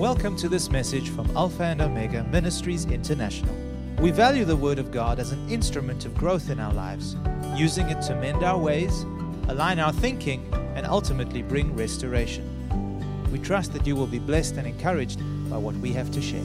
Welcome 0.00 0.34
to 0.36 0.48
this 0.48 0.70
message 0.70 1.10
from 1.10 1.30
Alpha 1.36 1.62
and 1.62 1.82
Omega 1.82 2.24
Ministries 2.24 2.86
International. 2.86 3.54
We 3.98 4.10
value 4.10 4.46
the 4.46 4.56
Word 4.56 4.78
of 4.78 4.90
God 4.90 5.18
as 5.18 5.32
an 5.32 5.50
instrument 5.50 6.06
of 6.06 6.14
growth 6.14 6.48
in 6.48 6.58
our 6.58 6.72
lives, 6.72 7.18
using 7.54 7.90
it 7.90 8.00
to 8.04 8.14
mend 8.14 8.42
our 8.42 8.56
ways, 8.56 9.02
align 9.48 9.78
our 9.78 9.92
thinking, 9.92 10.50
and 10.74 10.86
ultimately 10.86 11.42
bring 11.42 11.76
restoration. 11.76 12.46
We 13.30 13.40
trust 13.40 13.74
that 13.74 13.86
you 13.86 13.94
will 13.94 14.06
be 14.06 14.18
blessed 14.18 14.56
and 14.56 14.66
encouraged 14.66 15.18
by 15.50 15.58
what 15.58 15.74
we 15.74 15.92
have 15.92 16.10
to 16.12 16.22
share. 16.22 16.40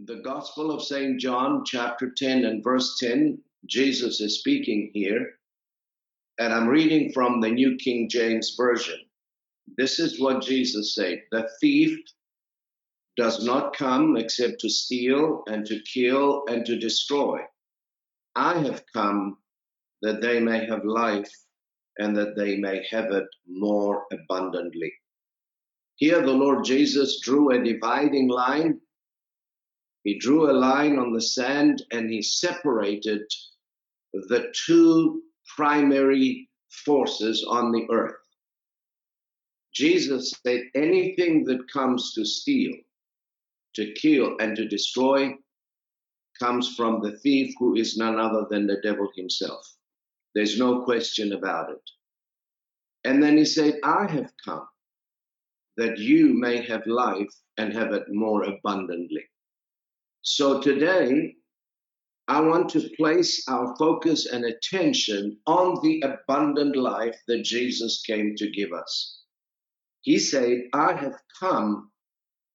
The 0.00 0.20
Gospel 0.22 0.70
of 0.70 0.82
St. 0.82 1.18
John, 1.18 1.64
chapter 1.64 2.10
10 2.10 2.44
and 2.44 2.62
verse 2.62 2.98
10, 2.98 3.38
Jesus 3.66 4.20
is 4.20 4.38
speaking 4.38 4.90
here, 4.94 5.38
and 6.38 6.52
I'm 6.52 6.68
reading 6.68 7.12
from 7.12 7.40
the 7.40 7.50
New 7.50 7.76
King 7.76 8.08
James 8.08 8.54
Version. 8.56 8.98
This 9.76 9.98
is 9.98 10.20
what 10.20 10.42
Jesus 10.42 10.94
said 10.94 11.22
The 11.30 11.48
thief 11.60 11.98
does 13.16 13.44
not 13.44 13.76
come 13.76 14.16
except 14.16 14.60
to 14.60 14.70
steal 14.70 15.42
and 15.46 15.66
to 15.66 15.80
kill 15.82 16.44
and 16.48 16.64
to 16.66 16.78
destroy. 16.78 17.40
I 18.34 18.58
have 18.60 18.82
come 18.92 19.36
that 20.02 20.22
they 20.22 20.40
may 20.40 20.64
have 20.66 20.84
life 20.84 21.30
and 21.98 22.16
that 22.16 22.36
they 22.36 22.56
may 22.56 22.84
have 22.90 23.10
it 23.12 23.26
more 23.46 24.06
abundantly. 24.12 24.92
Here, 25.96 26.22
the 26.22 26.32
Lord 26.32 26.64
Jesus 26.64 27.20
drew 27.20 27.50
a 27.50 27.62
dividing 27.62 28.28
line. 28.28 28.80
He 30.02 30.18
drew 30.18 30.50
a 30.50 30.56
line 30.56 30.98
on 30.98 31.12
the 31.12 31.20
sand 31.20 31.84
and 31.90 32.10
he 32.10 32.22
separated 32.22 33.22
the 34.12 34.52
two 34.66 35.22
primary 35.56 36.48
forces 36.84 37.44
on 37.48 37.72
the 37.72 37.86
earth. 37.90 38.14
Jesus 39.72 40.34
said, 40.44 40.62
anything 40.74 41.44
that 41.44 41.70
comes 41.72 42.12
to 42.14 42.24
steal, 42.24 42.72
to 43.74 43.92
kill, 43.94 44.36
and 44.40 44.56
to 44.56 44.68
destroy 44.68 45.34
comes 46.38 46.74
from 46.74 47.00
the 47.02 47.16
thief 47.18 47.54
who 47.58 47.76
is 47.76 47.96
none 47.96 48.18
other 48.18 48.46
than 48.50 48.66
the 48.66 48.80
devil 48.82 49.08
himself. 49.14 49.64
There's 50.34 50.58
no 50.58 50.82
question 50.82 51.32
about 51.32 51.70
it. 51.70 51.90
And 53.04 53.22
then 53.22 53.36
he 53.36 53.44
said, 53.44 53.78
I 53.84 54.06
have 54.10 54.32
come 54.44 54.66
that 55.76 55.98
you 55.98 56.34
may 56.38 56.62
have 56.66 56.86
life 56.86 57.32
and 57.56 57.72
have 57.72 57.92
it 57.92 58.04
more 58.10 58.42
abundantly. 58.42 59.24
So 60.22 60.60
today, 60.60 61.36
I 62.30 62.40
want 62.40 62.68
to 62.70 62.88
place 62.96 63.42
our 63.48 63.74
focus 63.76 64.26
and 64.26 64.44
attention 64.44 65.38
on 65.48 65.82
the 65.82 66.00
abundant 66.02 66.76
life 66.76 67.18
that 67.26 67.42
Jesus 67.42 68.02
came 68.06 68.36
to 68.36 68.48
give 68.48 68.72
us. 68.72 69.22
He 70.02 70.16
said, 70.20 70.68
I 70.72 70.92
have 70.92 71.16
come 71.40 71.90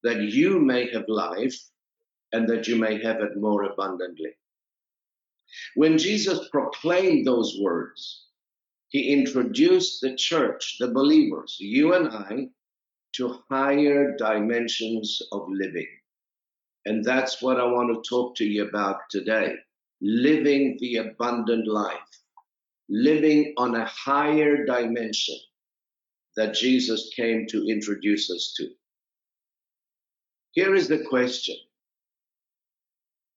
that 0.04 0.22
you 0.22 0.60
may 0.60 0.90
have 0.94 1.10
life 1.10 1.62
and 2.32 2.48
that 2.48 2.70
you 2.70 2.78
may 2.78 3.04
have 3.04 3.20
it 3.20 3.36
more 3.36 3.64
abundantly. 3.64 4.32
When 5.76 5.98
Jesus 5.98 6.48
proclaimed 6.54 7.28
those 7.28 7.60
words, 7.62 8.28
he 8.88 9.12
introduced 9.12 10.00
the 10.00 10.16
church, 10.16 10.78
the 10.80 10.88
believers, 10.88 11.58
you 11.60 11.96
and 11.96 12.08
I, 12.08 12.48
to 13.16 13.40
higher 13.50 14.16
dimensions 14.16 15.22
of 15.34 15.50
living. 15.50 15.90
And 16.86 17.04
that's 17.04 17.42
what 17.42 17.60
I 17.60 17.66
want 17.66 17.92
to 17.92 18.08
talk 18.08 18.36
to 18.36 18.46
you 18.46 18.68
about 18.68 19.02
today 19.10 19.56
living 20.02 20.78
the 20.80 20.98
abundant 20.98 21.68
life, 21.68 22.22
living 22.90 23.54
on 23.58 23.76
a 23.76 23.86
higher 23.86 24.66
dimension 24.66 25.38
that 26.36 26.54
Jesus 26.54 27.12
came 27.16 27.48
to 27.48 27.68
introduce 27.68 28.30
us 28.30 28.54
to. 28.58 28.70
Here 30.52 30.76
is 30.76 30.88
the 30.88 31.04
question 31.04 31.56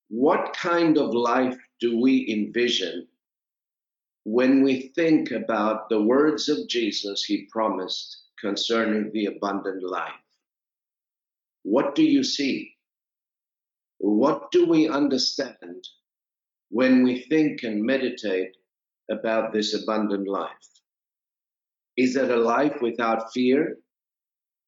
What 0.09 0.55
kind 0.55 0.99
of 0.99 1.15
life 1.15 1.59
do 1.81 2.01
we 2.01 2.29
envision 2.31 3.09
when 4.25 4.63
we 4.63 4.93
think 4.95 5.31
about 5.31 5.89
the 5.89 6.03
words 6.03 6.49
of 6.49 6.69
Jesus 6.69 7.25
he 7.25 7.49
promised 7.51 8.25
concerning 8.41 9.11
the 9.13 9.27
abundant 9.27 9.83
life? 9.83 10.13
What 11.63 11.95
do 11.95 12.05
you 12.05 12.23
see? 12.23 12.75
What 13.99 14.51
do 14.51 14.67
we 14.67 14.89
understand 14.89 15.85
when 16.71 17.03
we 17.03 17.23
think 17.23 17.63
and 17.63 17.83
meditate 17.83 18.57
about 19.11 19.53
this 19.53 19.75
abundant 19.75 20.29
life? 20.29 20.69
Is 21.97 22.17
it 22.17 22.31
a 22.31 22.37
life 22.37 22.81
without 22.81 23.33
fear? 23.33 23.79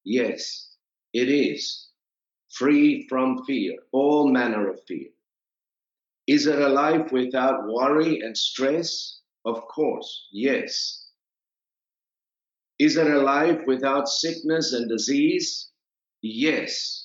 Yes, 0.04 0.74
it 1.12 1.28
is. 1.28 1.88
Free 2.50 3.06
from 3.08 3.44
fear, 3.44 3.76
all 3.92 4.28
manner 4.28 4.68
of 4.68 4.80
fear. 4.88 5.10
Is 6.26 6.46
it 6.46 6.58
a 6.60 6.68
life 6.68 7.12
without 7.12 7.68
worry 7.68 8.20
and 8.20 8.36
stress? 8.36 9.20
Of 9.44 9.62
course, 9.68 10.28
yes. 10.32 11.06
Is 12.78 12.96
it 12.96 13.06
a 13.06 13.20
life 13.20 13.60
without 13.66 14.08
sickness 14.08 14.72
and 14.72 14.88
disease? 14.88 15.70
Yes. 16.22 16.99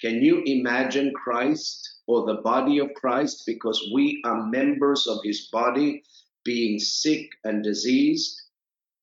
Can 0.00 0.22
you 0.22 0.42
imagine 0.44 1.12
Christ 1.12 2.00
or 2.06 2.24
the 2.24 2.40
body 2.42 2.78
of 2.78 2.94
Christ 2.94 3.42
because 3.46 3.90
we 3.92 4.22
are 4.24 4.46
members 4.46 5.06
of 5.08 5.18
his 5.24 5.48
body 5.52 6.02
being 6.44 6.78
sick 6.78 7.28
and 7.44 7.64
diseased? 7.64 8.40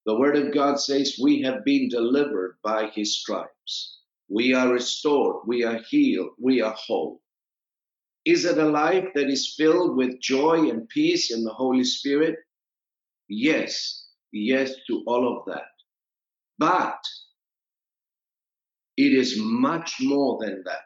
The 0.06 0.18
word 0.18 0.38
of 0.38 0.54
God 0.54 0.80
says 0.80 1.20
we 1.22 1.42
have 1.42 1.66
been 1.66 1.90
delivered 1.90 2.58
by 2.64 2.92
his 2.92 3.20
stripes. 3.20 4.00
We 4.30 4.54
are 4.54 4.72
restored, 4.72 5.48
we 5.48 5.64
are 5.64 5.82
healed, 5.90 6.32
we 6.40 6.62
are 6.62 6.76
whole. 6.78 7.22
Is 8.24 8.46
it 8.46 8.58
a 8.58 8.70
life 8.70 9.10
that 9.16 9.30
is 9.30 9.54
filled 9.56 9.98
with 9.98 10.22
joy 10.22 10.70
and 10.70 10.88
peace 10.90 11.32
in 11.32 11.44
the 11.44 11.54
Holy 11.54 11.84
Spirit? 11.84 12.36
Yes, 13.28 14.08
yes 14.32 14.74
to 14.88 15.04
all 15.06 15.38
of 15.38 15.46
that. 15.46 15.68
But 16.58 17.00
it 18.98 19.14
is 19.14 19.36
much 19.38 19.98
more 20.02 20.38
than 20.40 20.64
that. 20.66 20.80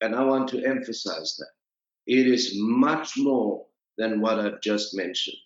And 0.00 0.14
I 0.14 0.24
want 0.24 0.48
to 0.50 0.64
emphasize 0.64 1.36
that. 1.38 1.52
It 2.06 2.26
is 2.26 2.52
much 2.56 3.16
more 3.16 3.66
than 3.96 4.20
what 4.20 4.38
I've 4.38 4.60
just 4.60 4.94
mentioned. 4.96 5.36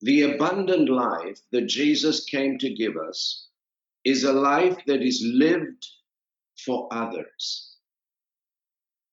The 0.00 0.22
abundant 0.22 0.88
life 0.88 1.40
that 1.52 1.66
Jesus 1.66 2.24
came 2.24 2.58
to 2.58 2.74
give 2.74 2.96
us 2.96 3.48
is 4.04 4.24
a 4.24 4.32
life 4.32 4.78
that 4.86 5.02
is 5.02 5.22
lived 5.24 5.86
for 6.64 6.88
others. 6.92 7.76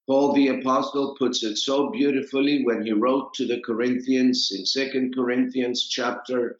Paul 0.06 0.32
the 0.32 0.48
apostle 0.48 1.16
puts 1.18 1.42
it 1.42 1.56
so 1.56 1.90
beautifully 1.90 2.64
when 2.64 2.84
he 2.84 2.92
wrote 2.92 3.34
to 3.34 3.46
the 3.46 3.60
Corinthians 3.60 4.52
in 4.56 4.64
Second 4.64 5.14
Corinthians 5.14 5.88
chapter 5.88 6.58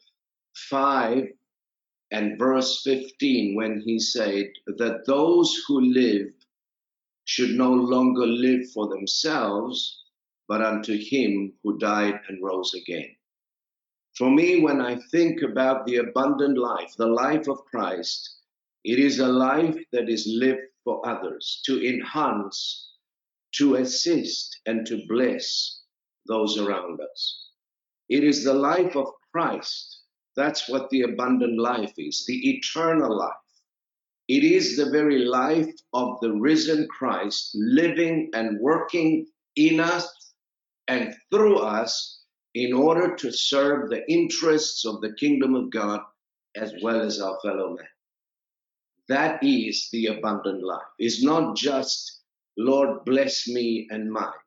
5 0.69 1.29
and 2.11 2.39
verse 2.39 2.81
15 2.83 3.55
when 3.55 3.81
he 3.81 3.99
said 3.99 4.47
that 4.77 5.05
those 5.05 5.63
who 5.67 5.81
live 5.81 6.31
should 7.25 7.51
no 7.51 7.71
longer 7.71 8.25
live 8.25 8.69
for 8.71 8.87
themselves, 8.87 10.03
but 10.47 10.61
unto 10.61 10.97
him 10.97 11.53
who 11.63 11.77
died 11.77 12.19
and 12.29 12.41
rose 12.41 12.73
again. 12.73 13.13
For 14.17 14.31
me, 14.31 14.61
when 14.61 14.79
I 14.79 14.99
think 15.11 15.41
about 15.41 15.85
the 15.85 15.97
abundant 15.97 16.57
life, 16.57 16.93
the 16.97 17.07
life 17.07 17.47
of 17.47 17.65
Christ, 17.65 18.37
it 18.83 18.99
is 18.99 19.19
a 19.19 19.27
life 19.27 19.77
that 19.91 20.09
is 20.09 20.25
lived 20.27 20.61
for 20.85 21.05
others, 21.05 21.61
to 21.65 21.85
enhance, 21.85 22.93
to 23.55 23.75
assist, 23.75 24.57
and 24.65 24.87
to 24.87 25.05
bless 25.09 25.81
those 26.25 26.57
around 26.57 27.01
us. 27.01 27.49
It 28.09 28.23
is 28.23 28.45
the 28.45 28.53
life 28.53 28.95
of 28.95 29.11
Christ 29.33 29.96
that's 30.37 30.69
what 30.69 30.89
the 30.91 31.01
abundant 31.01 31.59
life 31.59 31.93
is, 31.97 32.23
the 32.27 32.49
eternal 32.51 33.17
life. 33.17 33.33
It 34.27 34.43
is 34.43 34.77
the 34.77 34.91
very 34.91 35.25
life 35.25 35.73
of 35.93 36.19
the 36.21 36.31
risen 36.31 36.87
Christ 36.89 37.51
living 37.55 38.29
and 38.33 38.59
working 38.61 39.25
in 39.55 39.79
us 39.79 40.33
and 40.87 41.15
through 41.31 41.57
us 41.57 42.21
in 42.53 42.71
order 42.73 43.15
to 43.15 43.31
serve 43.31 43.89
the 43.89 44.09
interests 44.11 44.85
of 44.85 45.01
the 45.01 45.13
kingdom 45.13 45.55
of 45.55 45.71
God 45.71 46.01
as 46.55 46.73
well 46.83 47.01
as 47.01 47.19
our 47.19 47.39
fellow 47.41 47.75
men. 47.75 47.87
That 49.09 49.43
is 49.43 49.89
the 49.91 50.07
abundant 50.07 50.63
life. 50.63 50.81
It's 50.99 51.23
not 51.23 51.55
just, 51.55 52.21
Lord, 52.57 53.05
bless 53.05 53.47
me 53.47 53.87
and 53.89 54.11
mine. 54.11 54.43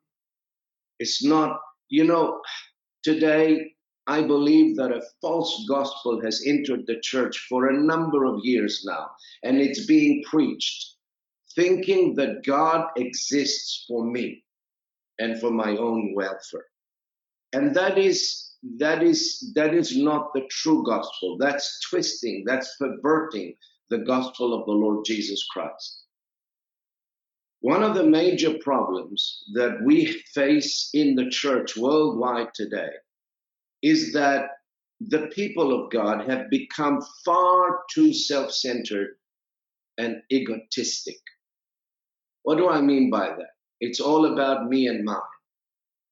It's 0.99 1.23
not, 1.23 1.59
you 1.89 2.03
know, 2.05 2.39
today 3.03 3.73
I 4.07 4.23
believe 4.23 4.77
that 4.77 4.91
a 4.91 5.03
false 5.21 5.65
gospel 5.69 6.21
has 6.21 6.43
entered 6.45 6.87
the 6.87 6.99
church 7.01 7.45
for 7.47 7.67
a 7.67 7.79
number 7.79 8.25
of 8.25 8.43
years 8.43 8.83
now, 8.85 9.11
and 9.43 9.61
it's 9.61 9.85
being 9.85 10.23
preached, 10.23 10.95
thinking 11.55 12.15
that 12.15 12.43
God 12.43 12.87
exists 12.97 13.85
for 13.87 14.03
me 14.03 14.43
and 15.19 15.39
for 15.39 15.51
my 15.51 15.77
own 15.77 16.15
welfare. 16.15 16.65
And 17.53 17.75
that 17.75 17.97
is 17.97 18.55
that 18.77 19.03
is 19.03 19.51
that 19.55 19.73
is 19.73 19.95
not 19.95 20.33
the 20.33 20.47
true 20.49 20.83
gospel. 20.83 21.37
That's 21.37 21.79
twisting, 21.89 22.43
that's 22.45 22.75
perverting 22.77 23.55
the 23.89 23.99
gospel 23.99 24.53
of 24.53 24.65
the 24.65 24.71
Lord 24.71 25.05
Jesus 25.05 25.45
Christ. 25.51 26.05
One 27.59 27.83
of 27.83 27.93
the 27.93 28.05
major 28.05 28.57
problems 28.59 29.43
that 29.53 29.83
we 29.83 30.05
face 30.33 30.89
in 30.93 31.15
the 31.15 31.29
church 31.29 31.77
worldwide 31.77 32.53
today 32.55 32.89
is 33.81 34.13
that 34.13 34.49
the 35.07 35.27
people 35.27 35.73
of 35.73 35.91
God 35.91 36.29
have 36.29 36.49
become 36.49 37.01
far 37.25 37.79
too 37.91 38.13
self 38.13 38.51
centered 38.51 39.17
and 39.97 40.21
egotistic. 40.31 41.19
What 42.43 42.57
do 42.57 42.69
I 42.69 42.81
mean 42.81 43.09
by 43.09 43.29
that? 43.29 43.55
It's 43.79 43.99
all 43.99 44.33
about 44.33 44.67
me 44.67 44.87
and 44.87 45.03
mine. 45.03 45.17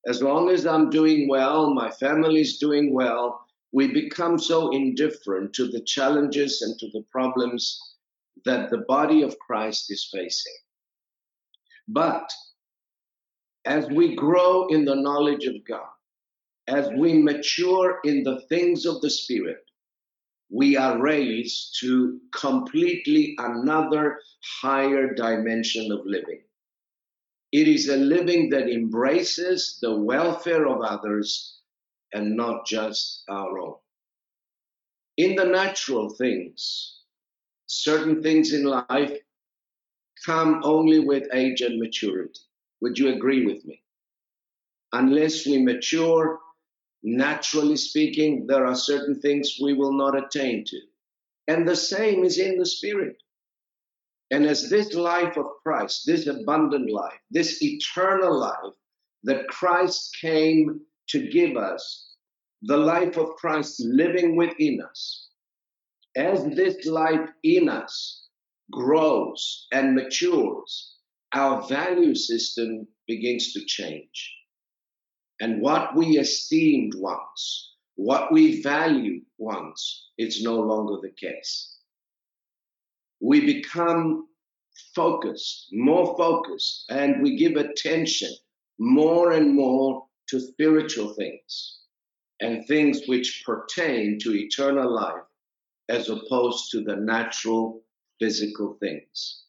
As 0.07 0.21
long 0.21 0.49
as 0.49 0.65
I'm 0.65 0.89
doing 0.89 1.27
well, 1.27 1.73
my 1.73 1.91
family's 1.91 2.57
doing 2.57 2.93
well, 2.93 3.45
we 3.71 3.87
become 3.87 4.39
so 4.39 4.71
indifferent 4.71 5.53
to 5.53 5.67
the 5.67 5.81
challenges 5.81 6.61
and 6.61 6.79
to 6.79 6.87
the 6.91 7.05
problems 7.11 7.95
that 8.45 8.69
the 8.69 8.79
body 8.87 9.21
of 9.21 9.37
Christ 9.39 9.91
is 9.91 10.09
facing. 10.11 10.53
But 11.87 12.31
as 13.65 13.87
we 13.87 14.15
grow 14.15 14.67
in 14.67 14.85
the 14.85 14.95
knowledge 14.95 15.45
of 15.45 15.55
God, 15.67 15.89
as 16.69 16.89
we 16.95 17.21
mature 17.21 17.99
in 18.03 18.23
the 18.23 18.41
things 18.49 18.85
of 18.85 19.01
the 19.01 19.09
Spirit, 19.09 19.63
we 20.51 20.77
are 20.77 21.01
raised 21.01 21.77
to 21.79 22.19
completely 22.33 23.35
another 23.39 24.19
higher 24.61 25.13
dimension 25.13 25.91
of 25.91 26.05
living. 26.05 26.41
It 27.51 27.67
is 27.67 27.89
a 27.89 27.97
living 27.97 28.49
that 28.51 28.69
embraces 28.69 29.79
the 29.81 29.95
welfare 29.95 30.67
of 30.67 30.81
others 30.81 31.57
and 32.13 32.35
not 32.35 32.65
just 32.65 33.23
our 33.29 33.59
own. 33.59 33.75
In 35.17 35.35
the 35.35 35.45
natural 35.45 36.09
things, 36.09 36.99
certain 37.65 38.21
things 38.21 38.53
in 38.53 38.63
life 38.63 39.17
come 40.25 40.61
only 40.63 40.99
with 40.99 41.27
age 41.33 41.61
and 41.61 41.79
maturity. 41.79 42.39
Would 42.81 42.97
you 42.97 43.09
agree 43.09 43.45
with 43.45 43.65
me? 43.65 43.81
Unless 44.93 45.45
we 45.45 45.61
mature, 45.61 46.39
naturally 47.03 47.77
speaking, 47.77 48.45
there 48.47 48.65
are 48.65 48.75
certain 48.75 49.19
things 49.21 49.57
we 49.61 49.73
will 49.73 49.93
not 49.93 50.17
attain 50.17 50.65
to. 50.65 50.79
And 51.47 51.67
the 51.67 51.75
same 51.75 52.23
is 52.23 52.37
in 52.37 52.57
the 52.57 52.65
spirit. 52.65 53.17
And 54.31 54.45
as 54.45 54.69
this 54.69 54.93
life 54.93 55.37
of 55.37 55.47
Christ, 55.63 56.03
this 56.05 56.27
abundant 56.27 56.91
life, 56.91 57.19
this 57.31 57.63
eternal 57.63 58.39
life 58.39 58.75
that 59.23 59.47
Christ 59.47 60.15
came 60.21 60.81
to 61.09 61.29
give 61.29 61.57
us, 61.57 62.13
the 62.61 62.77
life 62.77 63.17
of 63.17 63.35
Christ 63.35 63.81
living 63.83 64.35
within 64.35 64.81
us, 64.81 65.29
as 66.15 66.43
this 66.55 66.85
life 66.85 67.29
in 67.43 67.69
us 67.69 68.27
grows 68.71 69.67
and 69.71 69.95
matures, 69.95 70.95
our 71.33 71.67
value 71.67 72.13
system 72.13 72.87
begins 73.07 73.53
to 73.53 73.65
change. 73.65 74.35
And 75.39 75.61
what 75.61 75.95
we 75.95 76.17
esteemed 76.17 76.93
once, 76.95 77.75
what 77.95 78.31
we 78.31 78.61
valued 78.61 79.23
once, 79.37 80.09
it's 80.17 80.43
no 80.43 80.59
longer 80.59 80.97
the 81.01 81.11
case 81.11 81.79
we 83.19 83.41
become 83.41 84.27
focused, 84.95 85.67
more 85.71 86.15
focused, 86.17 86.85
and 86.89 87.21
we 87.21 87.35
give 87.35 87.55
attention 87.55 88.31
more 88.79 89.33
and 89.33 89.53
more 89.53 90.05
to 90.29 90.39
spiritual 90.39 91.13
things 91.15 91.79
and 92.39 92.65
things 92.67 93.01
which 93.07 93.43
pertain 93.45 94.17
to 94.19 94.33
eternal 94.33 94.93
life 94.93 95.23
as 95.89 96.09
opposed 96.09 96.71
to 96.71 96.81
the 96.83 96.95
natural 96.95 97.83
physical 98.19 98.77
things. 98.79 99.43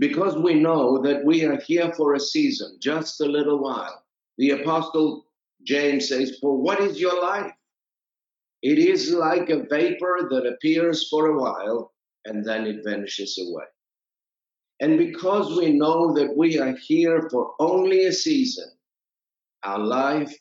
Because 0.00 0.36
we 0.36 0.54
know 0.54 1.00
that 1.02 1.24
we 1.24 1.44
are 1.44 1.60
here 1.60 1.92
for 1.92 2.14
a 2.14 2.20
season, 2.20 2.78
just 2.80 3.20
a 3.20 3.26
little 3.26 3.58
while. 3.58 4.03
The 4.38 4.50
Apostle 4.50 5.26
James 5.62 6.08
says, 6.08 6.38
For 6.40 6.56
what 6.56 6.80
is 6.80 7.00
your 7.00 7.20
life? 7.22 7.52
It 8.62 8.78
is 8.78 9.12
like 9.12 9.50
a 9.50 9.64
vapor 9.64 10.28
that 10.30 10.46
appears 10.46 11.08
for 11.08 11.26
a 11.28 11.38
while 11.38 11.92
and 12.24 12.44
then 12.44 12.66
it 12.66 12.84
vanishes 12.84 13.38
away. 13.38 13.64
And 14.80 14.98
because 14.98 15.56
we 15.56 15.72
know 15.72 16.14
that 16.14 16.36
we 16.36 16.58
are 16.58 16.74
here 16.86 17.28
for 17.30 17.54
only 17.60 18.06
a 18.06 18.12
season, 18.12 18.70
our 19.62 19.78
life 19.78 20.34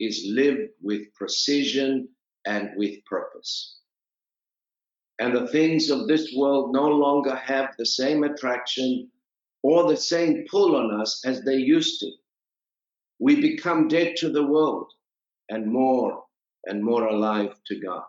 is 0.00 0.24
lived 0.28 0.70
with 0.82 1.12
precision 1.14 2.08
and 2.46 2.70
with 2.76 3.04
purpose. 3.04 3.78
And 5.18 5.34
the 5.34 5.48
things 5.48 5.90
of 5.90 6.08
this 6.08 6.32
world 6.36 6.72
no 6.72 6.88
longer 6.88 7.36
have 7.36 7.74
the 7.78 7.86
same 7.86 8.24
attraction 8.24 9.10
or 9.62 9.88
the 9.88 9.96
same 9.96 10.44
pull 10.50 10.76
on 10.76 11.00
us 11.00 11.22
as 11.24 11.42
they 11.42 11.56
used 11.56 12.00
to. 12.00 12.10
We 13.18 13.40
become 13.40 13.88
dead 13.88 14.16
to 14.16 14.30
the 14.30 14.46
world 14.46 14.90
and 15.48 15.66
more 15.66 16.24
and 16.66 16.82
more 16.82 17.06
alive 17.06 17.54
to 17.66 17.80
God. 17.80 18.02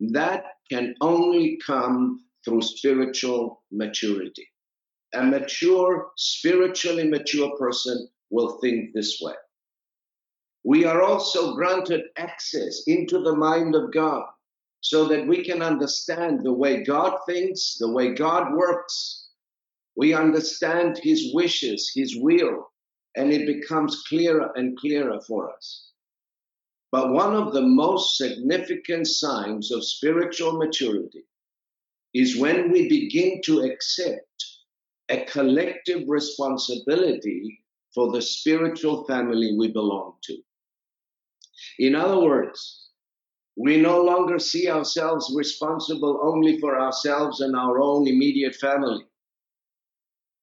That 0.00 0.44
can 0.70 0.94
only 1.00 1.58
come 1.64 2.24
through 2.44 2.62
spiritual 2.62 3.62
maturity. 3.70 4.46
A 5.14 5.22
mature, 5.22 6.10
spiritually 6.16 7.08
mature 7.08 7.56
person 7.56 8.08
will 8.30 8.58
think 8.60 8.92
this 8.92 9.20
way. 9.20 9.34
We 10.64 10.84
are 10.84 11.02
also 11.02 11.54
granted 11.54 12.02
access 12.16 12.82
into 12.86 13.22
the 13.22 13.34
mind 13.34 13.74
of 13.74 13.92
God 13.92 14.24
so 14.80 15.06
that 15.08 15.26
we 15.26 15.42
can 15.42 15.62
understand 15.62 16.40
the 16.42 16.52
way 16.52 16.84
God 16.84 17.18
thinks, 17.26 17.76
the 17.78 17.90
way 17.90 18.14
God 18.14 18.54
works. 18.54 19.28
We 19.96 20.14
understand 20.14 20.98
His 20.98 21.32
wishes, 21.34 21.90
His 21.94 22.16
will, 22.16 22.70
and 23.16 23.32
it 23.32 23.46
becomes 23.46 24.04
clearer 24.08 24.52
and 24.54 24.78
clearer 24.78 25.20
for 25.26 25.52
us. 25.52 25.90
But 26.90 27.12
one 27.12 27.34
of 27.34 27.52
the 27.52 27.62
most 27.62 28.16
significant 28.16 29.06
signs 29.06 29.70
of 29.70 29.84
spiritual 29.84 30.52
maturity 30.52 31.24
is 32.14 32.38
when 32.38 32.70
we 32.70 32.88
begin 32.88 33.40
to 33.44 33.60
accept 33.60 34.44
a 35.10 35.24
collective 35.24 36.08
responsibility 36.08 37.62
for 37.94 38.12
the 38.12 38.22
spiritual 38.22 39.04
family 39.04 39.54
we 39.58 39.68
belong 39.72 40.14
to. 40.22 40.38
In 41.78 41.94
other 41.94 42.20
words, 42.20 42.90
we 43.56 43.76
no 43.76 44.02
longer 44.02 44.38
see 44.38 44.70
ourselves 44.70 45.32
responsible 45.36 46.20
only 46.22 46.58
for 46.60 46.78
ourselves 46.78 47.40
and 47.40 47.56
our 47.56 47.80
own 47.80 48.06
immediate 48.06 48.54
family. 48.54 49.04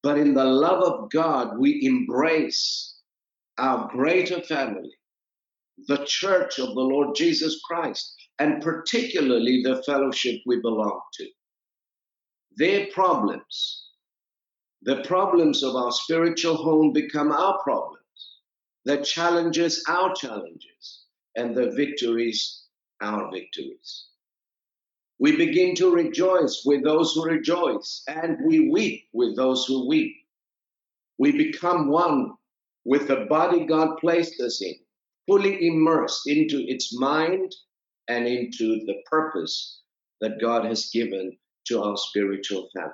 But 0.06 0.20
in 0.20 0.36
the 0.36 0.46
love 0.46 0.84
of 0.84 1.10
God, 1.10 1.58
we 1.58 1.84
embrace 1.84 3.00
our 3.58 3.90
greater 3.90 4.40
family, 4.40 4.96
the 5.88 6.06
church 6.06 6.60
of 6.60 6.76
the 6.76 6.82
Lord 6.82 7.16
Jesus 7.16 7.60
Christ, 7.68 8.16
and 8.38 8.62
particularly 8.62 9.64
the 9.64 9.82
fellowship 9.82 10.42
we 10.46 10.62
belong 10.62 11.02
to 11.14 11.28
their 12.56 12.86
problems, 12.94 13.90
the 14.84 15.02
problems 15.06 15.64
of 15.64 15.76
our 15.76 15.92
spiritual 15.92 16.58
home 16.58 16.94
become 16.94 17.32
our 17.32 17.58
problems, 17.64 18.42
the 18.84 18.98
challenges 18.98 19.84
our 19.88 20.14
challenges, 20.14 21.06
and 21.36 21.58
the 21.58 21.72
victories 21.72 22.66
our 23.02 23.32
victories. 23.32 24.06
We 25.20 25.38
begin 25.38 25.76
to 25.76 25.94
rejoice 25.94 26.64
with 26.66 26.84
those 26.84 27.14
who 27.14 27.26
rejoice, 27.26 28.04
and 28.08 28.38
we 28.46 28.70
weep 28.70 29.06
with 29.14 29.36
those 29.36 29.66
who 29.66 29.88
weep. 29.88 30.16
We 31.18 31.32
become 31.32 31.90
one 31.90 32.34
with 32.84 33.08
the 33.08 33.26
body 33.30 33.66
God 33.66 33.98
placed 34.00 34.40
us 34.42 34.62
in, 34.62 34.76
fully 35.28 35.68
immersed 35.68 36.28
into 36.28 36.64
its 36.68 36.98
mind 36.98 37.56
and 38.08 38.28
into 38.28 38.86
the 38.86 39.02
purpose 39.10 39.82
that 40.22 40.42
God 40.42 40.66
has 40.66 40.90
given 40.94 41.38
to 41.68 41.82
our 41.82 41.98
spiritual 41.98 42.70
family. 42.76 42.94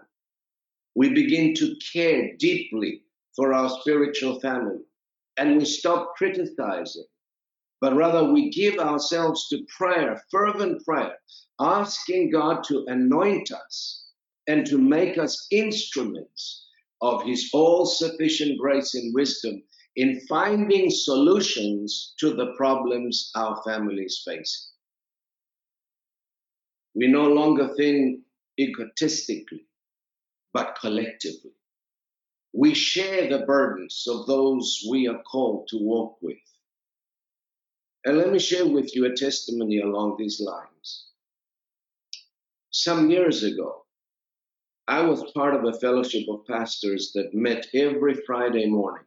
We 0.96 1.10
begin 1.14 1.54
to 1.56 1.76
care 1.92 2.36
deeply 2.38 3.04
for 3.36 3.54
our 3.54 3.70
spiritual 3.82 4.40
family 4.40 4.80
and 5.38 5.58
we 5.58 5.66
stop 5.66 6.16
criticizing, 6.16 7.06
but 7.80 7.96
rather 7.96 8.32
we 8.32 8.50
give 8.52 8.78
ourselves 8.78 9.48
to 9.50 9.66
prayer, 9.76 10.22
fervent 10.30 10.84
prayer, 10.86 11.18
asking 11.62 12.32
God 12.32 12.64
to 12.66 12.86
anoint 12.88 13.52
us 13.52 14.08
and 14.48 14.66
to 14.66 14.78
make 14.78 15.18
us 15.18 15.48
instruments 15.52 16.68
of 17.02 17.24
His 17.24 17.50
all 17.54 17.86
sufficient 17.86 18.60
grace 18.60 18.96
and 18.96 19.14
wisdom 19.14 19.64
in 19.96 20.22
finding 20.28 20.90
solutions 20.90 22.14
to 22.20 22.34
the 22.34 22.54
problems 22.58 23.32
our 23.36 23.62
families 23.64 24.24
face. 24.26 24.72
We 26.96 27.08
no 27.08 27.28
longer 27.28 27.74
think 27.76 28.22
egotistically, 28.60 29.66
but 30.54 30.78
collectively. 30.80 31.52
We 32.54 32.74
share 32.74 33.30
the 33.30 33.46
burdens 33.46 34.06
of 34.10 34.28
those 34.28 34.86
we 34.90 35.08
are 35.08 35.22
called 35.24 35.70
to 35.70 35.78
walk 35.78 36.18
with. 36.22 36.38
And 38.04 38.18
let 38.18 38.32
me 38.32 38.40
share 38.40 38.66
with 38.66 38.96
you 38.96 39.06
a 39.06 39.16
testimony 39.16 39.80
along 39.80 40.16
these 40.18 40.42
lines. 40.42 41.11
Some 42.74 43.10
years 43.12 43.44
ago, 43.44 43.86
I 44.88 45.02
was 45.02 45.30
part 45.34 45.56
of 45.56 45.66
a 45.66 45.78
fellowship 45.80 46.26
of 46.30 46.48
pastors 46.48 47.12
that 47.16 47.34
met 47.34 47.68
every 47.74 48.14
Friday 48.26 48.66
morning 48.66 49.04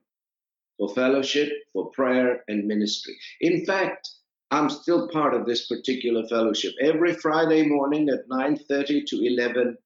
for 0.76 0.94
fellowship, 0.94 1.50
for 1.72 1.90
prayer, 1.92 2.44
and 2.46 2.66
ministry. 2.66 3.16
In 3.40 3.64
fact, 3.64 4.06
I'm 4.50 4.68
still 4.68 5.08
part 5.08 5.32
of 5.32 5.46
this 5.46 5.66
particular 5.66 6.28
fellowship. 6.28 6.74
Every 6.78 7.14
Friday 7.14 7.66
morning 7.66 8.10
at 8.10 8.28
9:30 8.28 9.06
to 9.06 9.24
11, 9.24 9.78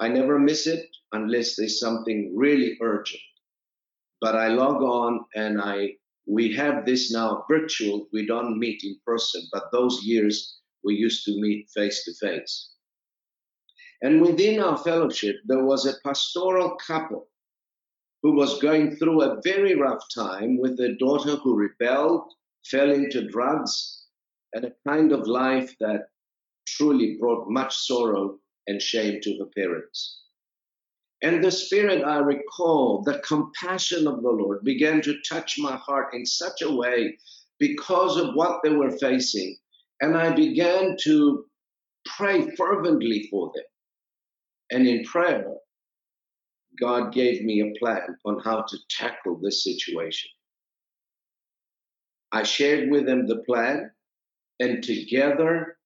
I 0.00 0.08
never 0.08 0.40
miss 0.40 0.66
it 0.66 0.88
unless 1.12 1.54
there's 1.54 1.78
something 1.78 2.36
really 2.36 2.76
urgent. 2.80 3.22
But 4.20 4.34
I 4.34 4.48
log 4.48 4.82
on 4.82 5.24
and 5.36 5.60
I 5.60 5.96
we 6.26 6.52
have 6.54 6.84
this 6.84 7.12
now 7.12 7.44
virtual. 7.48 8.08
We 8.12 8.26
don't 8.26 8.58
meet 8.58 8.82
in 8.82 8.98
person, 9.06 9.42
but 9.52 9.70
those 9.70 10.02
years 10.02 10.58
we 10.82 10.96
used 10.96 11.24
to 11.26 11.40
meet 11.40 11.70
face 11.70 12.04
to 12.06 12.14
face. 12.14 12.72
And 14.02 14.20
within 14.20 14.60
our 14.60 14.76
fellowship, 14.76 15.36
there 15.46 15.64
was 15.64 15.86
a 15.86 15.94
pastoral 16.04 16.76
couple 16.76 17.28
who 18.22 18.32
was 18.32 18.60
going 18.60 18.96
through 18.96 19.22
a 19.22 19.40
very 19.44 19.76
rough 19.76 20.04
time 20.14 20.58
with 20.58 20.78
a 20.80 20.96
daughter 20.98 21.36
who 21.36 21.54
rebelled, 21.56 22.32
fell 22.66 22.90
into 22.90 23.28
drugs, 23.28 24.06
and 24.52 24.64
a 24.64 24.72
kind 24.86 25.12
of 25.12 25.26
life 25.26 25.74
that 25.80 26.08
truly 26.66 27.16
brought 27.18 27.48
much 27.48 27.76
sorrow 27.76 28.38
and 28.66 28.82
shame 28.82 29.20
to 29.22 29.38
her 29.38 29.46
parents. 29.56 30.22
And 31.22 31.42
the 31.42 31.52
Spirit, 31.52 32.02
I 32.04 32.18
recall, 32.18 33.02
the 33.02 33.20
compassion 33.20 34.08
of 34.08 34.22
the 34.22 34.30
Lord 34.30 34.64
began 34.64 35.00
to 35.02 35.20
touch 35.28 35.56
my 35.58 35.76
heart 35.76 36.14
in 36.14 36.26
such 36.26 36.62
a 36.62 36.72
way 36.72 37.16
because 37.60 38.16
of 38.16 38.34
what 38.34 38.60
they 38.64 38.70
were 38.70 38.90
facing. 38.98 39.56
And 40.00 40.16
I 40.16 40.34
began 40.34 40.96
to 41.02 41.44
pray 42.16 42.50
fervently 42.56 43.28
for 43.30 43.52
them. 43.54 43.64
And 44.72 44.88
in 44.88 45.04
prayer, 45.04 45.44
God 46.80 47.12
gave 47.12 47.44
me 47.44 47.60
a 47.60 47.78
plan 47.78 48.16
on 48.24 48.40
how 48.40 48.62
to 48.62 48.76
tackle 48.88 49.38
this 49.38 49.62
situation. 49.62 50.30
I 52.32 52.42
shared 52.42 52.90
with 52.90 53.04
them 53.04 53.26
the 53.26 53.42
plan, 53.46 53.90
and 54.60 54.82
together 54.82 55.76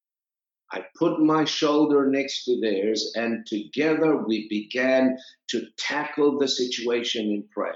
I 0.71 0.85
put 0.97 1.19
my 1.19 1.45
shoulder 1.45 2.07
next 2.09 2.45
to 2.45 2.61
theirs, 2.61 3.13
and 3.17 3.45
together 3.45 4.19
we 4.19 4.49
began 4.49 5.19
to 5.49 5.67
tackle 5.77 6.39
the 6.39 6.47
situation 6.47 7.27
in 7.27 7.49
prayer. 7.53 7.75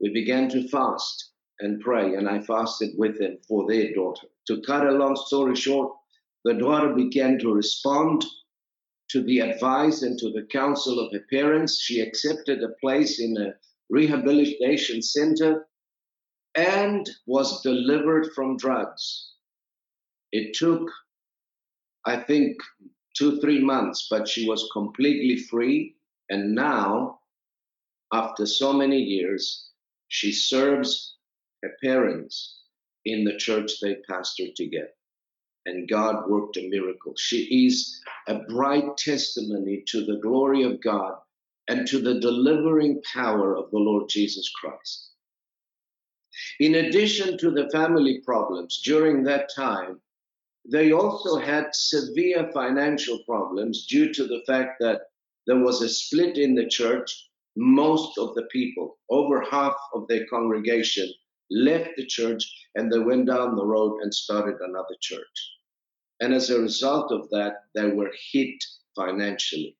We 0.00 0.14
began 0.14 0.48
to 0.50 0.66
fast 0.68 1.32
and 1.60 1.80
pray, 1.82 2.14
and 2.14 2.26
I 2.26 2.40
fasted 2.40 2.90
with 2.96 3.18
them 3.18 3.36
for 3.46 3.66
their 3.68 3.92
daughter. 3.92 4.28
To 4.46 4.62
cut 4.62 4.86
a 4.86 4.92
long 4.92 5.16
story 5.16 5.56
short, 5.56 5.92
the 6.44 6.54
daughter 6.54 6.94
began 6.94 7.38
to 7.40 7.52
respond 7.52 8.24
to 9.10 9.22
the 9.22 9.40
advice 9.40 10.02
and 10.02 10.18
to 10.18 10.30
the 10.30 10.46
counsel 10.50 10.98
of 10.98 11.12
her 11.12 11.24
parents. 11.30 11.80
She 11.80 12.00
accepted 12.00 12.62
a 12.62 12.74
place 12.80 13.20
in 13.20 13.36
a 13.36 13.54
rehabilitation 13.90 15.02
center 15.02 15.66
and 16.54 17.08
was 17.26 17.62
delivered 17.62 18.32
from 18.34 18.56
drugs. 18.56 19.32
It 20.32 20.54
took, 20.54 20.90
I 22.04 22.16
think, 22.16 22.56
two, 23.16 23.40
three 23.40 23.64
months, 23.64 24.08
but 24.10 24.28
she 24.28 24.46
was 24.46 24.68
completely 24.72 25.36
free. 25.36 25.96
And 26.28 26.54
now, 26.54 27.20
after 28.12 28.44
so 28.44 28.72
many 28.72 28.98
years, 28.98 29.70
she 30.08 30.32
serves 30.32 31.16
her 31.62 31.70
parents 31.82 32.60
in 33.04 33.24
the 33.24 33.36
church 33.36 33.80
they 33.80 33.96
pastored 34.08 34.54
together 34.54 34.97
and 35.68 35.88
God 35.88 36.28
worked 36.28 36.56
a 36.56 36.68
miracle. 36.68 37.12
She 37.16 37.66
is 37.66 38.00
a 38.26 38.40
bright 38.40 38.96
testimony 38.96 39.84
to 39.88 40.04
the 40.04 40.16
glory 40.16 40.62
of 40.62 40.80
God 40.80 41.14
and 41.68 41.86
to 41.88 42.00
the 42.00 42.18
delivering 42.20 43.02
power 43.14 43.54
of 43.54 43.70
the 43.70 43.78
Lord 43.78 44.08
Jesus 44.08 44.50
Christ. 44.50 45.10
In 46.58 46.74
addition 46.74 47.36
to 47.38 47.50
the 47.50 47.68
family 47.70 48.22
problems 48.24 48.80
during 48.82 49.24
that 49.24 49.50
time, 49.54 50.00
they 50.70 50.92
also 50.92 51.36
had 51.36 51.74
severe 51.74 52.50
financial 52.52 53.18
problems 53.24 53.86
due 53.86 54.12
to 54.14 54.26
the 54.26 54.42
fact 54.46 54.76
that 54.80 55.02
there 55.46 55.58
was 55.58 55.82
a 55.82 55.88
split 55.88 56.38
in 56.38 56.54
the 56.54 56.68
church. 56.68 57.28
Most 57.56 58.18
of 58.18 58.34
the 58.34 58.46
people, 58.52 58.98
over 59.10 59.42
half 59.50 59.74
of 59.94 60.06
their 60.08 60.26
congregation, 60.26 61.08
left 61.50 61.90
the 61.96 62.06
church 62.06 62.44
and 62.74 62.92
they 62.92 62.98
went 62.98 63.26
down 63.26 63.56
the 63.56 63.64
road 63.64 64.00
and 64.02 64.14
started 64.14 64.56
another 64.60 64.96
church. 65.00 65.57
And 66.20 66.34
as 66.34 66.50
a 66.50 66.60
result 66.60 67.12
of 67.12 67.28
that, 67.30 67.64
they 67.74 67.88
were 67.88 68.12
hit 68.32 68.62
financially. 68.96 69.76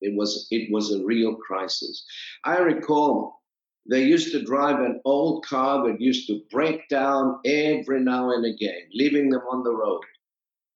It 0.00 0.16
was, 0.16 0.46
it 0.50 0.70
was 0.72 0.92
a 0.92 1.04
real 1.04 1.34
crisis. 1.34 2.04
I 2.44 2.58
recall 2.58 3.42
they 3.90 4.04
used 4.04 4.32
to 4.32 4.44
drive 4.44 4.80
an 4.80 5.00
old 5.04 5.44
car 5.46 5.86
that 5.86 6.00
used 6.00 6.26
to 6.28 6.42
break 6.50 6.88
down 6.88 7.40
every 7.44 8.00
now 8.00 8.30
and 8.32 8.44
again, 8.44 8.82
leaving 8.92 9.30
them 9.30 9.42
on 9.50 9.64
the 9.64 9.74
road. 9.74 10.02